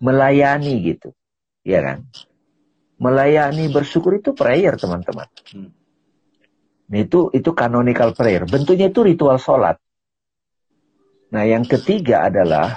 [0.03, 1.15] melayani gitu.
[1.63, 2.07] Ya kan?
[2.99, 5.27] Melayani bersyukur itu prayer teman-teman.
[5.51, 5.71] Hmm.
[6.91, 8.43] Itu itu canonical prayer.
[8.43, 9.79] Bentuknya itu ritual sholat.
[11.31, 12.75] Nah, yang ketiga adalah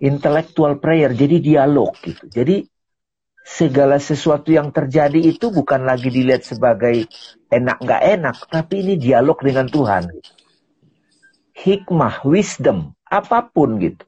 [0.00, 2.24] intellectual prayer, jadi dialog gitu.
[2.32, 2.64] Jadi
[3.44, 7.04] segala sesuatu yang terjadi itu bukan lagi dilihat sebagai
[7.52, 10.08] enak nggak enak, tapi ini dialog dengan Tuhan.
[10.08, 10.30] Gitu.
[11.58, 14.04] Hikmah, wisdom, apa pun gitu.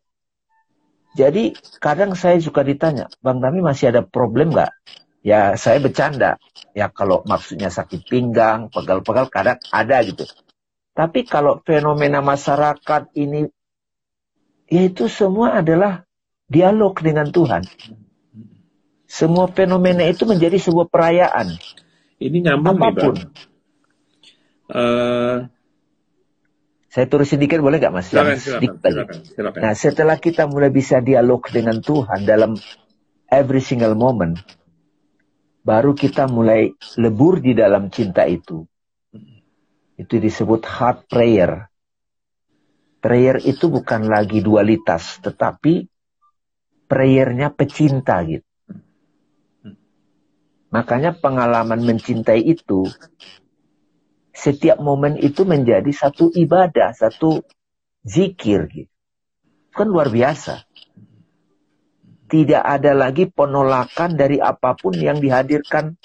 [1.19, 1.53] Jadi
[1.83, 4.71] kadang saya suka ditanya, Bang Tami masih ada problem nggak?
[5.21, 6.41] Ya saya bercanda.
[6.73, 10.25] Ya kalau maksudnya sakit pinggang, pegal-pegal kadang ada gitu.
[10.97, 13.49] Tapi kalau fenomena masyarakat ini
[14.71, 16.07] Yaitu semua adalah
[16.47, 17.67] dialog dengan Tuhan.
[19.11, 21.59] Semua fenomena itu menjadi sebuah perayaan.
[22.23, 22.95] Ini nyambung Apa pun.
[22.95, 23.19] nih, Bang.
[24.71, 25.37] Uh,
[26.91, 28.11] Saya turun sedikit boleh nggak Mas?
[28.11, 29.61] silakan, silakan, silakan, silakan.
[29.63, 32.55] Nah, setelah kita mulai bisa dialog dengan Tuhan dalam
[33.27, 34.39] every single moment,
[35.61, 38.65] baru kita mulai lebur di dalam cinta itu.
[40.01, 41.69] Itu disebut heart prayer.
[43.01, 45.89] Prayer itu bukan lagi dualitas, tetapi
[46.85, 48.45] prayernya pecinta gitu.
[50.71, 52.87] Makanya pengalaman mencintai itu,
[54.31, 57.43] setiap momen itu menjadi satu ibadah, satu
[58.07, 58.93] zikir gitu.
[59.75, 60.70] Kan luar biasa.
[62.31, 65.99] Tidak ada lagi penolakan dari apa pun yang dihadirkan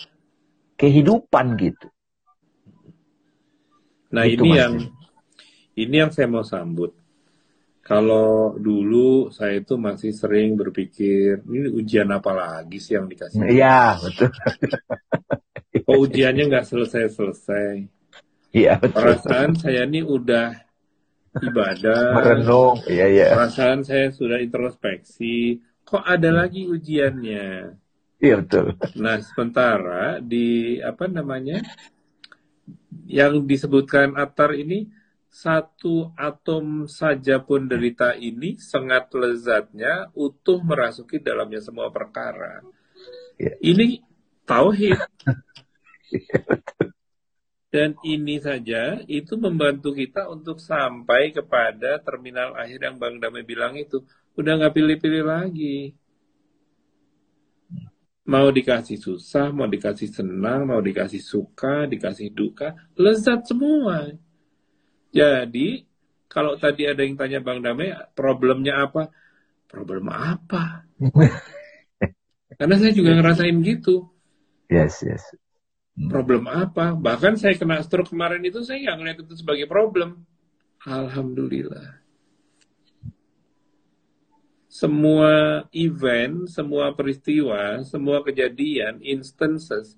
[0.73, 1.87] kehidupan gitu.
[4.09, 4.57] Nah Itu, ini Mas.
[4.57, 4.73] yang
[5.75, 6.95] ini yang saya mau sambut.
[7.85, 13.45] Kalau dulu saya itu masih sering berpikir, ini ujian apa lagi sih yang dikasih?
[13.45, 14.33] Iya, betul.
[15.85, 17.85] Kok ujiannya nggak selesai-selesai?
[18.57, 18.97] Iya, betul.
[18.97, 20.57] Perasaan saya ini udah
[21.45, 22.81] ibadah, Merenung.
[22.89, 23.27] Iya, iya.
[23.37, 25.61] perasaan saya sudah introspeksi.
[25.85, 27.77] Kok ada lagi ujiannya?
[28.17, 28.73] Iya, betul.
[28.97, 31.61] Nah, sementara di apa namanya
[33.05, 34.89] yang disebutkan Atar ini
[35.29, 42.63] satu atom saja pun derita ini sangat lezatnya utuh merasuki dalamnya semua perkara.
[43.35, 43.53] Ya.
[43.59, 43.99] Ini
[44.47, 44.95] tauhid.
[47.75, 53.75] Dan ini saja itu membantu kita untuk sampai kepada terminal akhir yang Bang Damai bilang
[53.75, 53.99] itu.
[54.39, 55.91] Udah nggak pilih-pilih lagi
[58.25, 64.09] mau dikasih susah, mau dikasih senang, mau dikasih suka, dikasih duka, lezat semua.
[65.13, 65.85] Jadi,
[66.25, 69.13] kalau tadi ada yang tanya Bang Damai, problemnya apa?
[69.69, 70.89] Problem apa?
[72.59, 74.09] Karena saya juga ngerasain gitu.
[74.67, 75.23] Yes, yes.
[75.95, 76.91] Problem apa?
[76.91, 80.27] Bahkan saya kena stroke kemarin itu, saya nggak ngeliat itu sebagai problem.
[80.83, 82.03] Alhamdulillah.
[84.67, 89.95] Semua event, semua peristiwa, semua kejadian, instances,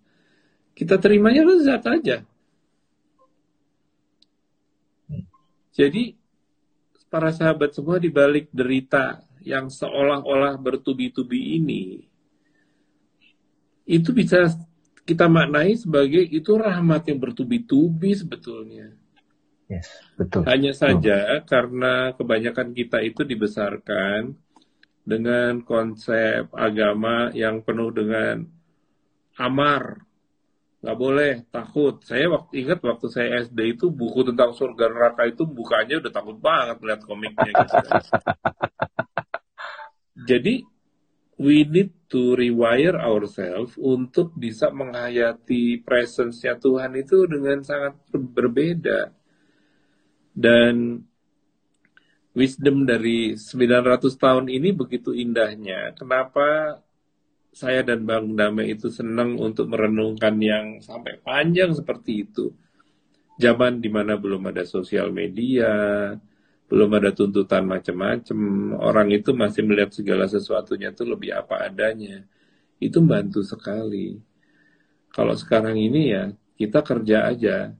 [0.77, 2.21] kita terimanya lezat aja.
[5.73, 6.13] Jadi,
[7.09, 12.05] para sahabat semua di balik derita yang seolah-olah bertubi-tubi ini,
[13.89, 14.45] itu bisa
[15.07, 18.91] kita maknai sebagai itu rahmat yang bertubi-tubi sebetulnya.
[19.71, 19.87] Yes,
[20.19, 20.43] betul.
[20.43, 24.35] Hanya saja karena kebanyakan kita itu dibesarkan
[25.07, 28.43] dengan konsep agama yang penuh dengan
[29.39, 30.03] amar.
[30.83, 32.03] Nggak boleh, takut.
[32.03, 36.35] Saya waktu ingat waktu saya SD itu buku tentang surga neraka itu bukanya udah takut
[36.35, 37.75] banget lihat komiknya gitu.
[40.35, 40.67] Jadi
[41.37, 49.13] we need to rewire ourselves untuk bisa menghayati presence-nya Tuhan itu dengan sangat berbeda.
[50.33, 51.01] Dan
[52.33, 55.93] wisdom dari 900 tahun ini begitu indahnya.
[55.93, 56.81] Kenapa
[57.53, 62.53] saya dan Bang Dame itu senang untuk merenungkan yang sampai panjang seperti itu.
[63.37, 66.13] Zaman di mana belum ada sosial media,
[66.67, 68.37] belum ada tuntutan macam-macam,
[68.79, 72.27] orang itu masih melihat segala sesuatunya itu lebih apa adanya.
[72.77, 74.19] Itu membantu sekali.
[75.09, 77.71] Kalau sekarang ini ya, kita kerja aja.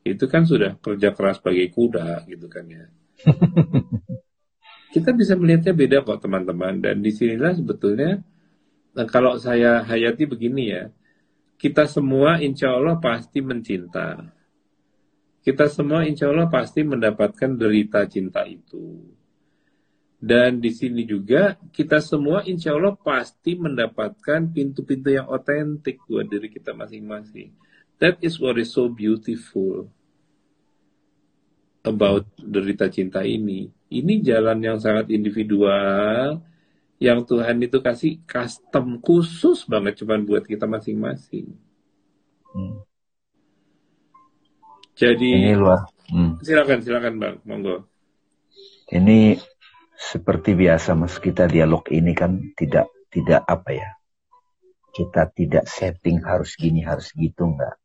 [0.00, 2.88] Itu kan sudah kerja keras bagi kuda gitu kan ya
[4.94, 8.20] kita bisa melihatnya beda kok teman-teman dan di sinilah sebetulnya
[8.96, 10.84] nah, kalau saya hayati begini ya
[11.60, 14.32] kita semua insya Allah pasti mencinta
[15.40, 19.00] kita semua insya Allah pasti mendapatkan derita cinta itu
[20.20, 26.52] dan di sini juga kita semua insya Allah pasti mendapatkan pintu-pintu yang otentik buat diri
[26.52, 27.56] kita masing-masing
[27.96, 29.88] that is what is so beautiful
[31.84, 33.72] about derita cinta ini.
[33.90, 36.40] Ini jalan yang sangat individual,
[37.00, 41.56] yang Tuhan itu kasih custom khusus banget cuman buat kita masing-masing.
[42.52, 42.84] Hmm.
[45.00, 45.88] Jadi Ini luar.
[46.12, 46.36] Hmm.
[46.44, 47.88] silakan silakan bang, monggo.
[48.90, 49.40] Ini
[50.00, 53.90] seperti biasa mas kita dialog ini kan tidak tidak apa ya
[54.96, 57.76] kita tidak setting harus gini harus gitu enggak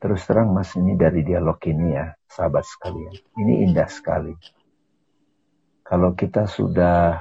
[0.00, 4.32] terus terang mas ini dari dialog ini ya sahabat sekalian ini indah sekali
[5.84, 7.20] kalau kita sudah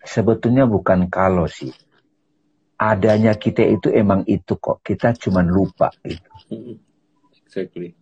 [0.00, 1.76] sebetulnya bukan kalau sih
[2.80, 6.30] adanya kita itu emang itu kok kita cuman lupa gitu
[7.44, 7.92] Exactly.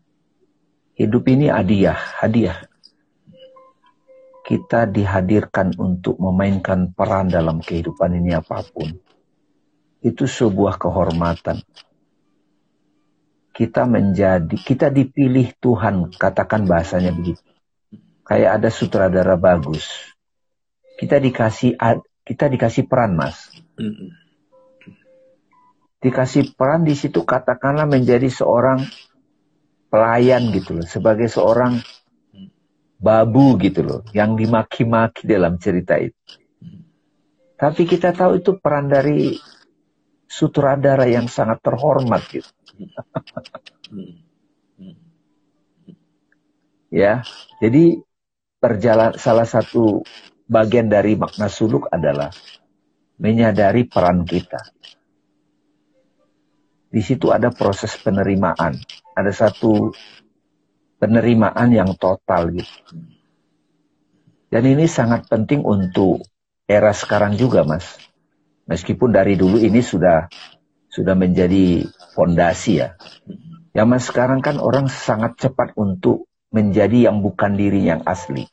[0.95, 2.69] hidup ini hadiah hadiah
[4.49, 8.97] kita dihadirkan untuk memainkan peran dalam kehidupan ini apa pun,
[10.01, 11.61] itu sebuah kehormatan.
[13.53, 17.45] Kita menjadi, kita dipilih Tuhan, katakan bahasanya begitu.
[18.25, 19.85] Kayak ada sutradara bagus.
[20.97, 21.77] Kita dikasih,
[22.25, 23.53] kita dikasih peran, mas.
[25.99, 28.87] Dikasih peran di situ katakanlah menjadi seorang
[29.91, 31.83] pelayan gitu loh, sebagai seorang
[33.03, 36.15] babu gitu loh, yang dimaki-maki dalam cerita itu.
[37.59, 39.35] Tapi kita tahu itu peran dari
[40.31, 42.47] sutradara yang sangat terhormat gitu.
[47.03, 47.27] ya,
[47.59, 47.99] jadi
[48.63, 50.07] perjalan salah satu
[50.47, 52.31] bagian dari makna suluk adalah
[53.19, 54.63] menyadari peran kita.
[56.89, 58.73] Di situ ada proses penerimaan,
[59.13, 59.93] ada satu
[60.97, 62.97] penerimaan yang total gitu.
[64.49, 66.25] Dan ini sangat penting untuk
[66.65, 68.01] era sekarang juga, Mas.
[68.65, 70.29] Meskipun dari dulu ini sudah
[70.89, 71.85] sudah menjadi
[72.17, 72.97] fondasi ya.
[73.77, 78.49] Zaman sekarang kan orang sangat cepat untuk menjadi yang bukan diri yang asli.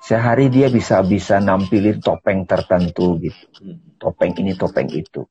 [0.00, 3.44] Sehari dia bisa bisa nampilin topeng tertentu gitu.
[4.00, 5.28] Topeng ini, topeng itu.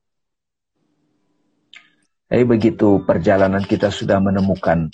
[2.27, 4.91] Tapi begitu perjalanan kita sudah menemukan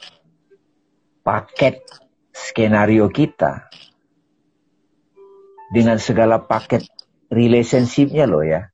[1.26, 1.82] paket
[2.30, 3.74] skenario kita
[5.74, 6.86] dengan segala paket
[7.34, 8.70] relationshipnya loh ya.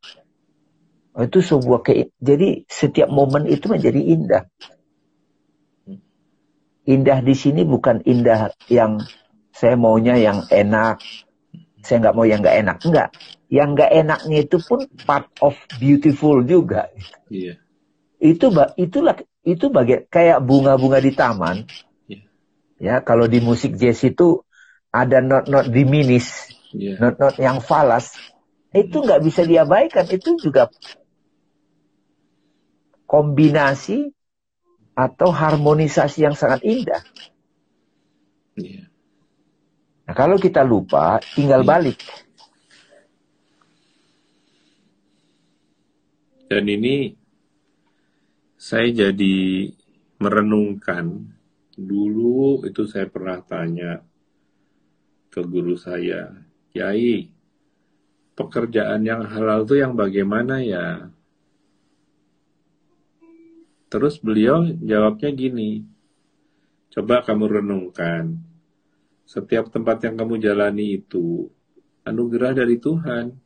[1.16, 4.43] Oh, itu sebuah ke jadi setiap momen itu menjadi indah.
[6.84, 8.99] Indah di sini bukan indah yang
[9.55, 10.99] saya maunya yang enak,
[11.80, 13.10] saya nggak mau yang nggak enak, enggak.
[13.47, 16.91] Yang nggak enaknya itu pun part of beautiful juga.
[17.32, 17.60] Iya.
[18.20, 19.15] Itu itulah
[19.47, 21.63] itu bagian kayak bunga-bunga di taman
[22.80, 24.39] Ya, kalau di musik jazz itu
[24.89, 26.95] ada not-not diminis, yeah.
[26.95, 28.15] not-not yang falas.
[28.72, 30.07] Itu nggak bisa diabaikan.
[30.07, 30.72] Itu juga
[33.03, 34.15] kombinasi
[34.95, 37.03] atau harmonisasi yang sangat indah.
[38.55, 38.88] Yeah.
[40.07, 41.70] Nah, kalau kita lupa, tinggal yeah.
[41.70, 41.99] balik.
[46.47, 47.18] Dan ini
[48.60, 49.72] saya jadi
[50.20, 51.39] merenungkan
[51.80, 54.03] Dulu itu saya pernah tanya
[55.32, 56.28] ke guru saya,
[56.76, 57.32] Kiai,
[58.36, 61.07] pekerjaan yang halal itu yang bagaimana ya?
[63.88, 65.88] Terus beliau jawabnya gini,
[66.91, 68.36] coba kamu renungkan,
[69.24, 71.47] setiap tempat yang kamu jalani itu
[72.03, 73.39] anugerah dari Tuhan.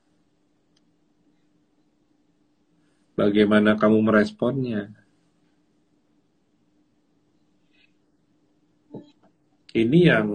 [3.13, 5.02] Bagaimana kamu meresponnya?
[9.73, 10.27] Ini yang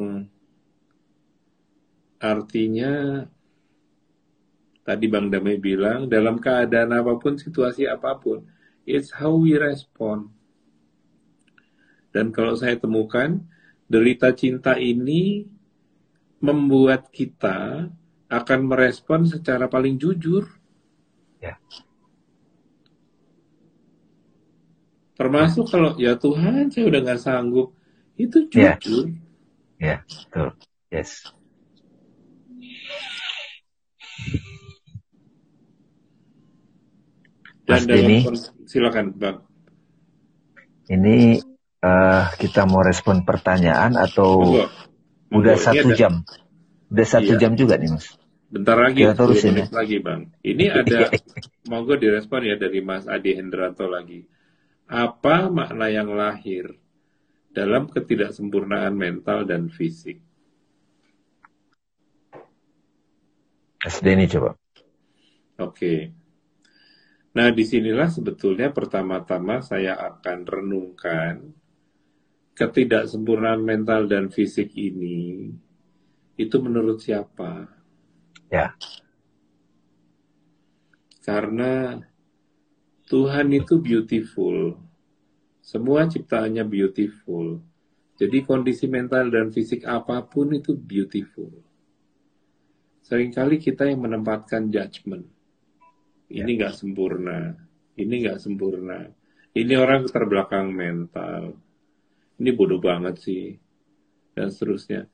[2.18, 3.22] artinya
[4.82, 8.42] tadi Bang Damai bilang dalam keadaan apa pun, situasi apa pun,
[8.82, 10.32] it's how we respond.
[12.10, 13.46] Dan kalau saya temukan,
[13.86, 15.46] derita cinta ini
[16.42, 17.92] membuat kita
[18.26, 20.48] akan merespon secara paling jujur.
[21.38, 21.62] Ya.
[25.14, 27.76] Termasuk kalau ya Tuhan saya udah nggak sanggup,
[28.18, 28.74] itu ya.
[28.80, 29.14] jujur.
[29.14, 29.27] Ya.
[29.78, 30.58] Ya, betul.
[30.90, 31.22] Yes.
[37.68, 38.16] Dan Mas ini
[38.64, 39.44] silakan Bang.
[40.88, 41.38] Ini
[41.84, 44.70] uh, kita mau respon pertanyaan atau Enggak.
[45.30, 46.24] udah satu jam?
[46.88, 47.40] Udah satu iya.
[47.44, 48.16] jam juga nih Mas.
[48.48, 49.66] Bentar lagi, kita terusin ya.
[49.68, 50.32] lagi Bang.
[50.40, 51.12] Ini ada,
[51.68, 54.24] monggo direspon ya dari Mas Adi Hendranto lagi.
[54.88, 56.72] Apa makna yang lahir
[57.58, 60.22] dalam ketidaksempurnaan mental dan fisik.
[63.82, 64.54] SD ini coba.
[65.58, 66.14] Oke.
[67.34, 71.34] Nah, di sinilah sebetulnya pertama-tama saya akan renungkan
[72.54, 75.50] ketidaksempurnaan mental dan fisik ini
[76.38, 77.66] itu menurut siapa?
[78.50, 78.74] Ya.
[81.22, 81.98] Karena
[83.06, 84.87] Tuhan itu beautiful.
[85.68, 87.60] Semua ciptaannya beautiful.
[88.16, 91.52] Jadi kondisi mental dan fisik apa pun itu beautiful.
[93.04, 95.28] Seringkali kita yang menempatkan judgment.
[96.32, 96.78] Ini nggak ya.
[96.80, 97.52] sempurna.
[98.00, 99.12] Ini nggak sempurna.
[99.52, 101.52] Ini orang terbelakang mental.
[102.40, 103.52] Ini bodoh banget sih.
[104.32, 105.04] Dan seterusnya.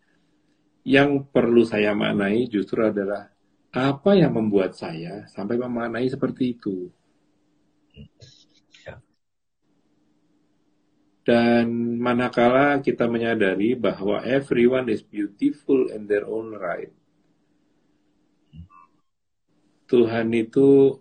[0.87, 3.27] Yang perlu saya maknai justru adalah
[3.75, 6.95] apa yang membuat saya sampai memaknai seperti itu.
[11.25, 16.93] Dan manakala kita menyadari bahwa everyone is beautiful in their own right.
[19.89, 21.01] Tuhan itu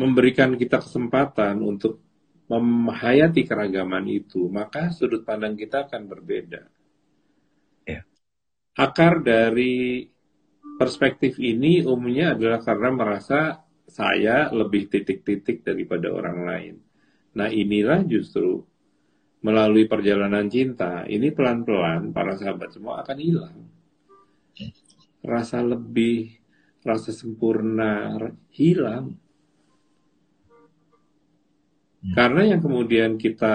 [0.00, 2.00] memberikan kita kesempatan untuk
[2.48, 6.62] menghayati keragaman itu, maka sudut pandang kita akan berbeda.
[7.88, 8.04] Ya.
[8.76, 10.08] Akar dari
[10.76, 16.74] perspektif ini umumnya adalah karena merasa saya lebih titik-titik daripada orang lain.
[17.36, 18.62] Nah inilah justru
[19.42, 23.58] melalui perjalanan cinta, ini pelan-pelan para sahabat semua akan hilang.
[25.22, 26.38] Rasa lebih,
[26.86, 28.18] rasa sempurna
[28.54, 29.18] hilang.
[32.02, 32.14] Hmm.
[32.14, 33.54] Karena yang kemudian kita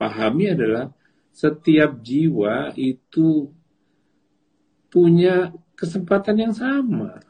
[0.00, 0.88] pahami adalah
[1.36, 3.52] setiap jiwa itu
[4.88, 7.20] punya kesempatan yang sama.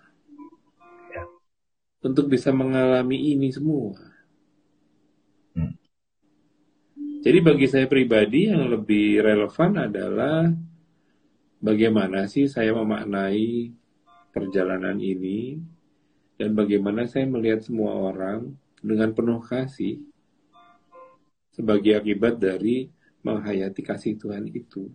[2.00, 3.96] Untuk bisa mengalami ini semua.
[5.52, 5.76] Hmm.
[7.20, 10.48] Jadi bagi saya pribadi yang lebih relevan adalah
[11.60, 13.76] bagaimana sih saya memaknai
[14.32, 15.60] perjalanan ini
[16.40, 20.00] dan bagaimana saya melihat semua orang dengan penuh kasih
[21.52, 22.88] sebagai akibat dari
[23.20, 24.88] menghayati kasih Tuhan itu.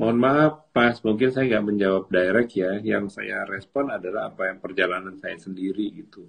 [0.00, 2.80] Mohon maaf, Pas, mungkin saya nggak menjawab direct ya.
[2.80, 6.26] Yang saya respon adalah apa yang perjalanan saya sendiri gitu.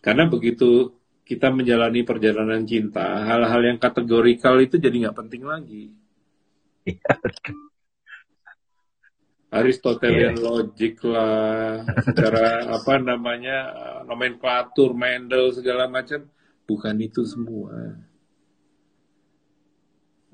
[0.00, 5.84] Karena begitu kita menjalani perjalanan cinta, hal-hal yang kategorikal itu jadi nggak penting lagi.
[6.84, 7.00] Iya,
[9.54, 10.44] Aristotelian yeah.
[10.44, 13.58] logic lah, secara apa namanya
[14.04, 16.26] nomenklatur, Mendel segala macam,
[16.68, 18.02] bukan itu semua.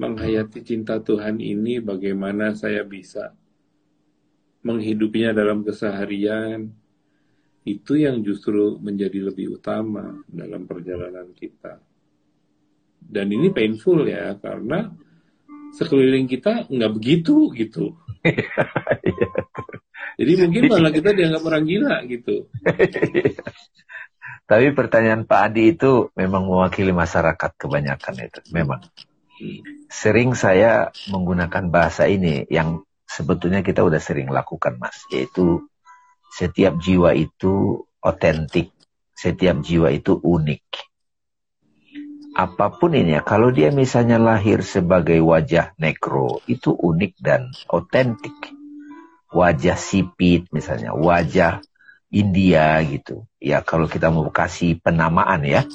[0.00, 3.36] Menghayati cinta Tuhan ini bagaimana saya bisa
[4.64, 6.72] menghidupinya dalam keseharian,
[7.68, 11.84] itu yang justru menjadi lebih utama dalam perjalanan kita.
[12.96, 14.88] Dan ini painful ya, karena
[15.76, 17.92] sekeliling kita nggak begitu gitu.
[20.20, 22.48] Jadi mungkin malah kita dianggap orang gila gitu.
[24.48, 28.80] Tapi pertanyaan Pak Adi itu memang mewakili masyarakat kebanyakan itu, memang.
[29.90, 35.66] Sering saya menggunakan bahasa ini yang sebetulnya kita udah sering lakukan, Mas, yaitu
[36.30, 38.70] setiap jiwa itu otentik,
[39.16, 40.64] setiap jiwa itu unik.
[42.30, 48.54] Apa pun ini ya, kalau dia misalnya lahir sebagai wajah nekro, itu unik dan otentik
[49.34, 51.62] wajah sipit misalnya, wajah
[52.10, 53.26] India gitu.
[53.38, 55.66] Ya kalau kita mau kasih penamaan ya,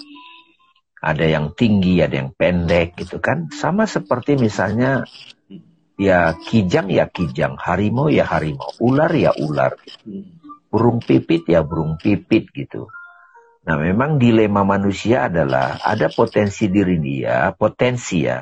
[1.06, 3.54] ada yang tinggi, ada yang pendek gitu kan.
[3.54, 5.06] Sama seperti misalnya
[6.02, 9.78] ya kijang ya kijang, harimau ya harimau, ular ya ular.
[10.74, 12.90] Burung pipit ya burung pipit gitu.
[13.70, 18.42] Nah memang dilema manusia adalah ada potensi diri dia, potensi ya.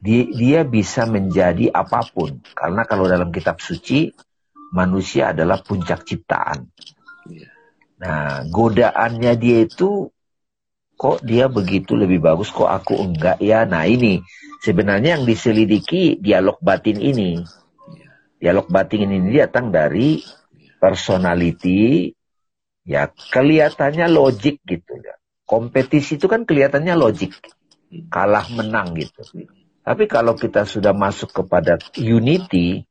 [0.00, 2.40] Dia, dia bisa menjadi apa pun.
[2.56, 4.08] Karena kalau dalam kitab suci
[4.72, 6.72] manusia adalah puncak ciptaan.
[7.28, 7.52] Iya.
[8.00, 10.08] Nah, godaannya dia itu
[11.00, 13.64] kok dia begitu lebih bagus, kok aku enggak ya.
[13.64, 14.20] Nah, ini
[14.60, 17.40] sebenarnya yang diselidiki dialog batin ini.
[18.36, 20.20] Dialog batin ini datang dari
[20.76, 22.12] personality,
[22.84, 25.16] ya kelihatannya logik gitu ya.
[25.48, 27.32] Kompetisi itu kan kelihatannya logik,
[28.12, 29.24] kalah menang gitu.
[29.80, 32.84] Tapi kalau kita sudah masuk kepada unity,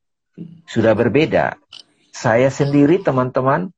[0.66, 1.62] sudah berbeda.
[2.10, 3.70] Saya sendiri teman-teman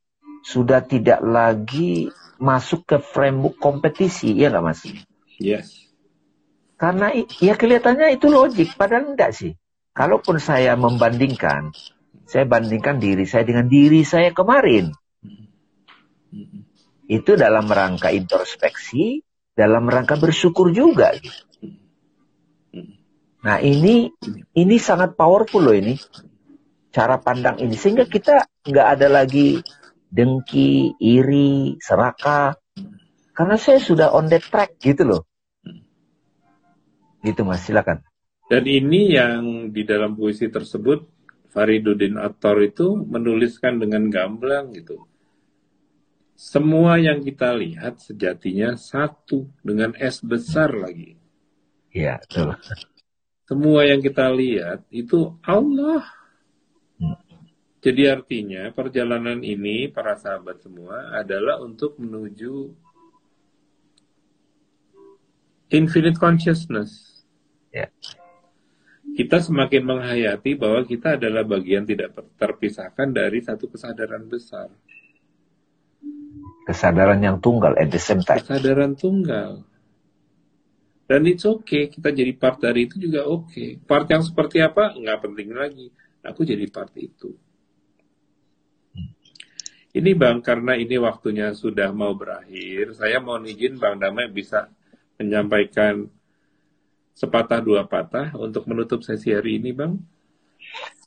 [0.42, 2.10] sudah tidak lagi
[2.42, 4.82] masuk ke framework kompetisi, ya nggak mas?
[5.38, 5.88] Yes.
[6.76, 9.54] Karena ya kelihatannya itu logik, padahal enggak sih.
[9.94, 11.70] Kalaupun saya membandingkan,
[12.26, 14.90] saya bandingkan diri saya dengan diri saya kemarin.
[17.06, 19.22] Itu dalam rangka introspeksi,
[19.54, 21.14] dalam rangka bersyukur juga.
[21.14, 21.44] Gitu.
[23.42, 24.10] Nah ini
[24.54, 25.98] ini sangat powerful loh ini
[26.94, 29.58] cara pandang ini sehingga kita nggak ada lagi
[30.12, 32.54] dengki, iri, serakah
[33.32, 35.24] karena saya sudah on the track gitu loh.
[37.24, 38.04] Gitu Mas, silakan.
[38.52, 41.08] Dan ini yang di dalam puisi tersebut
[41.50, 45.08] Fariduddin Attor itu menuliskan dengan gamblang gitu.
[46.36, 51.16] Semua yang kita lihat sejatinya satu dengan S besar lagi.
[51.94, 52.58] Iya, betul.
[53.46, 56.02] Semua yang kita lihat itu Allah
[57.82, 62.70] jadi artinya perjalanan ini para sahabat semua adalah untuk menuju
[65.74, 67.26] infinite consciousness.
[67.74, 67.90] Ya.
[69.18, 74.70] Kita semakin menghayati bahwa kita adalah bagian tidak terpisahkan dari satu kesadaran besar.
[76.70, 78.46] Kesadaran yang tunggal at the same time.
[78.46, 79.66] Kesadaran tunggal.
[81.10, 83.52] Dan it's okay, kita jadi part dari itu juga oke.
[83.52, 83.70] Okay.
[83.84, 85.90] Part yang seperti apa, nggak penting lagi.
[86.24, 87.36] Aku jadi part itu.
[89.92, 94.72] Ini Bang, karena ini waktunya sudah mau berakhir, saya mau izin Bang Damai bisa
[95.20, 96.08] menyampaikan
[97.12, 100.00] sepatah dua patah untuk menutup sesi hari ini Bang.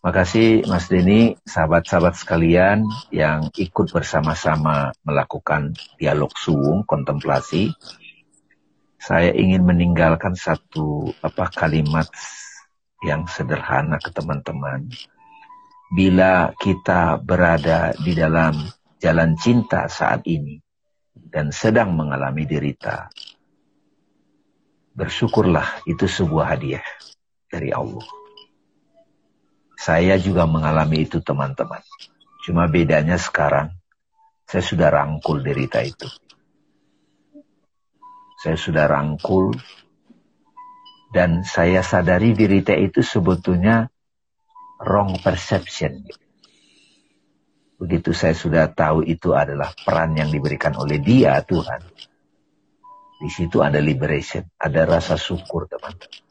[0.05, 7.73] Makasih Mas Denny, sahabat-sahabat sekalian yang ikut bersama-sama melakukan dialog suwung, kontemplasi.
[9.01, 12.05] Saya ingin meninggalkan satu apa kalimat
[13.01, 14.93] yang sederhana ke teman-teman.
[15.93, 18.57] Bila kita berada di dalam
[18.97, 20.57] jalan cinta saat ini
[21.13, 23.13] dan sedang mengalami derita,
[24.95, 26.87] bersyukurlah itu sebuah hadiah
[27.51, 28.07] dari Allah.
[29.75, 31.83] Saya juga mengalami itu teman-teman.
[32.47, 33.75] Cuma bedanya sekarang,
[34.49, 36.09] saya sudah rangkul derita itu.
[38.41, 39.57] Saya sudah rangkul
[41.13, 43.89] dan saya sadari derita itu sebetulnya
[44.85, 46.05] wrong perception.
[47.75, 51.83] Begitu saya sudah tahu itu adalah peran yang diberikan oleh dia Tuhan.
[53.25, 56.23] Di situ ada liberation, ada rasa syukur teman-teman.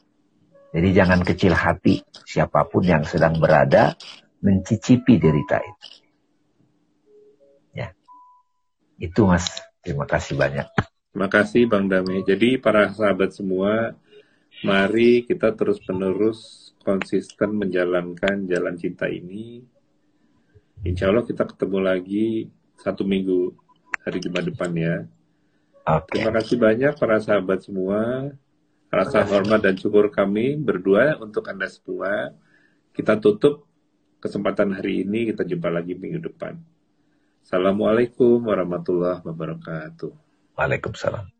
[0.74, 3.94] Jadi jangan kecil hati siapa pun yang sedang berada
[4.42, 5.86] mencicipi derita itu.
[7.74, 7.94] Ya.
[8.98, 9.46] Itu Mas.
[9.84, 10.66] Terima kasih banyak.
[11.12, 12.24] Terima kasih Bang Dame.
[12.24, 13.94] Jadi para sahabat semua,
[14.64, 19.64] mari kita terus-menerus konsisten menjalankan jalan cinta ini.
[20.84, 23.56] Insya Allah kita ketemu lagi satu minggu
[24.04, 25.08] hari Jumat depan ya.
[25.84, 26.20] Okay.
[26.20, 28.32] Terima kasih banyak para sahabat semua.
[28.92, 32.30] Rasa hormat dan syukur kami berdua untuk Anda semua.
[32.94, 33.66] Kita tutup
[34.22, 36.56] kesempatan hari ini, kita jumpa lagi minggu depan.
[37.42, 40.12] Assalamualaikum warahmatullahi wabarakatuh.
[40.56, 41.33] Waalaikumsalam.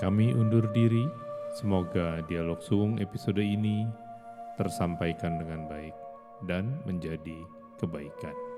[0.00, 1.04] Kami undur diri.
[1.52, 3.84] Semoga dialog suung episode ini
[4.56, 5.92] tersampaikan dengan baik
[6.48, 7.44] dan menjadi
[7.76, 8.49] kebaikan.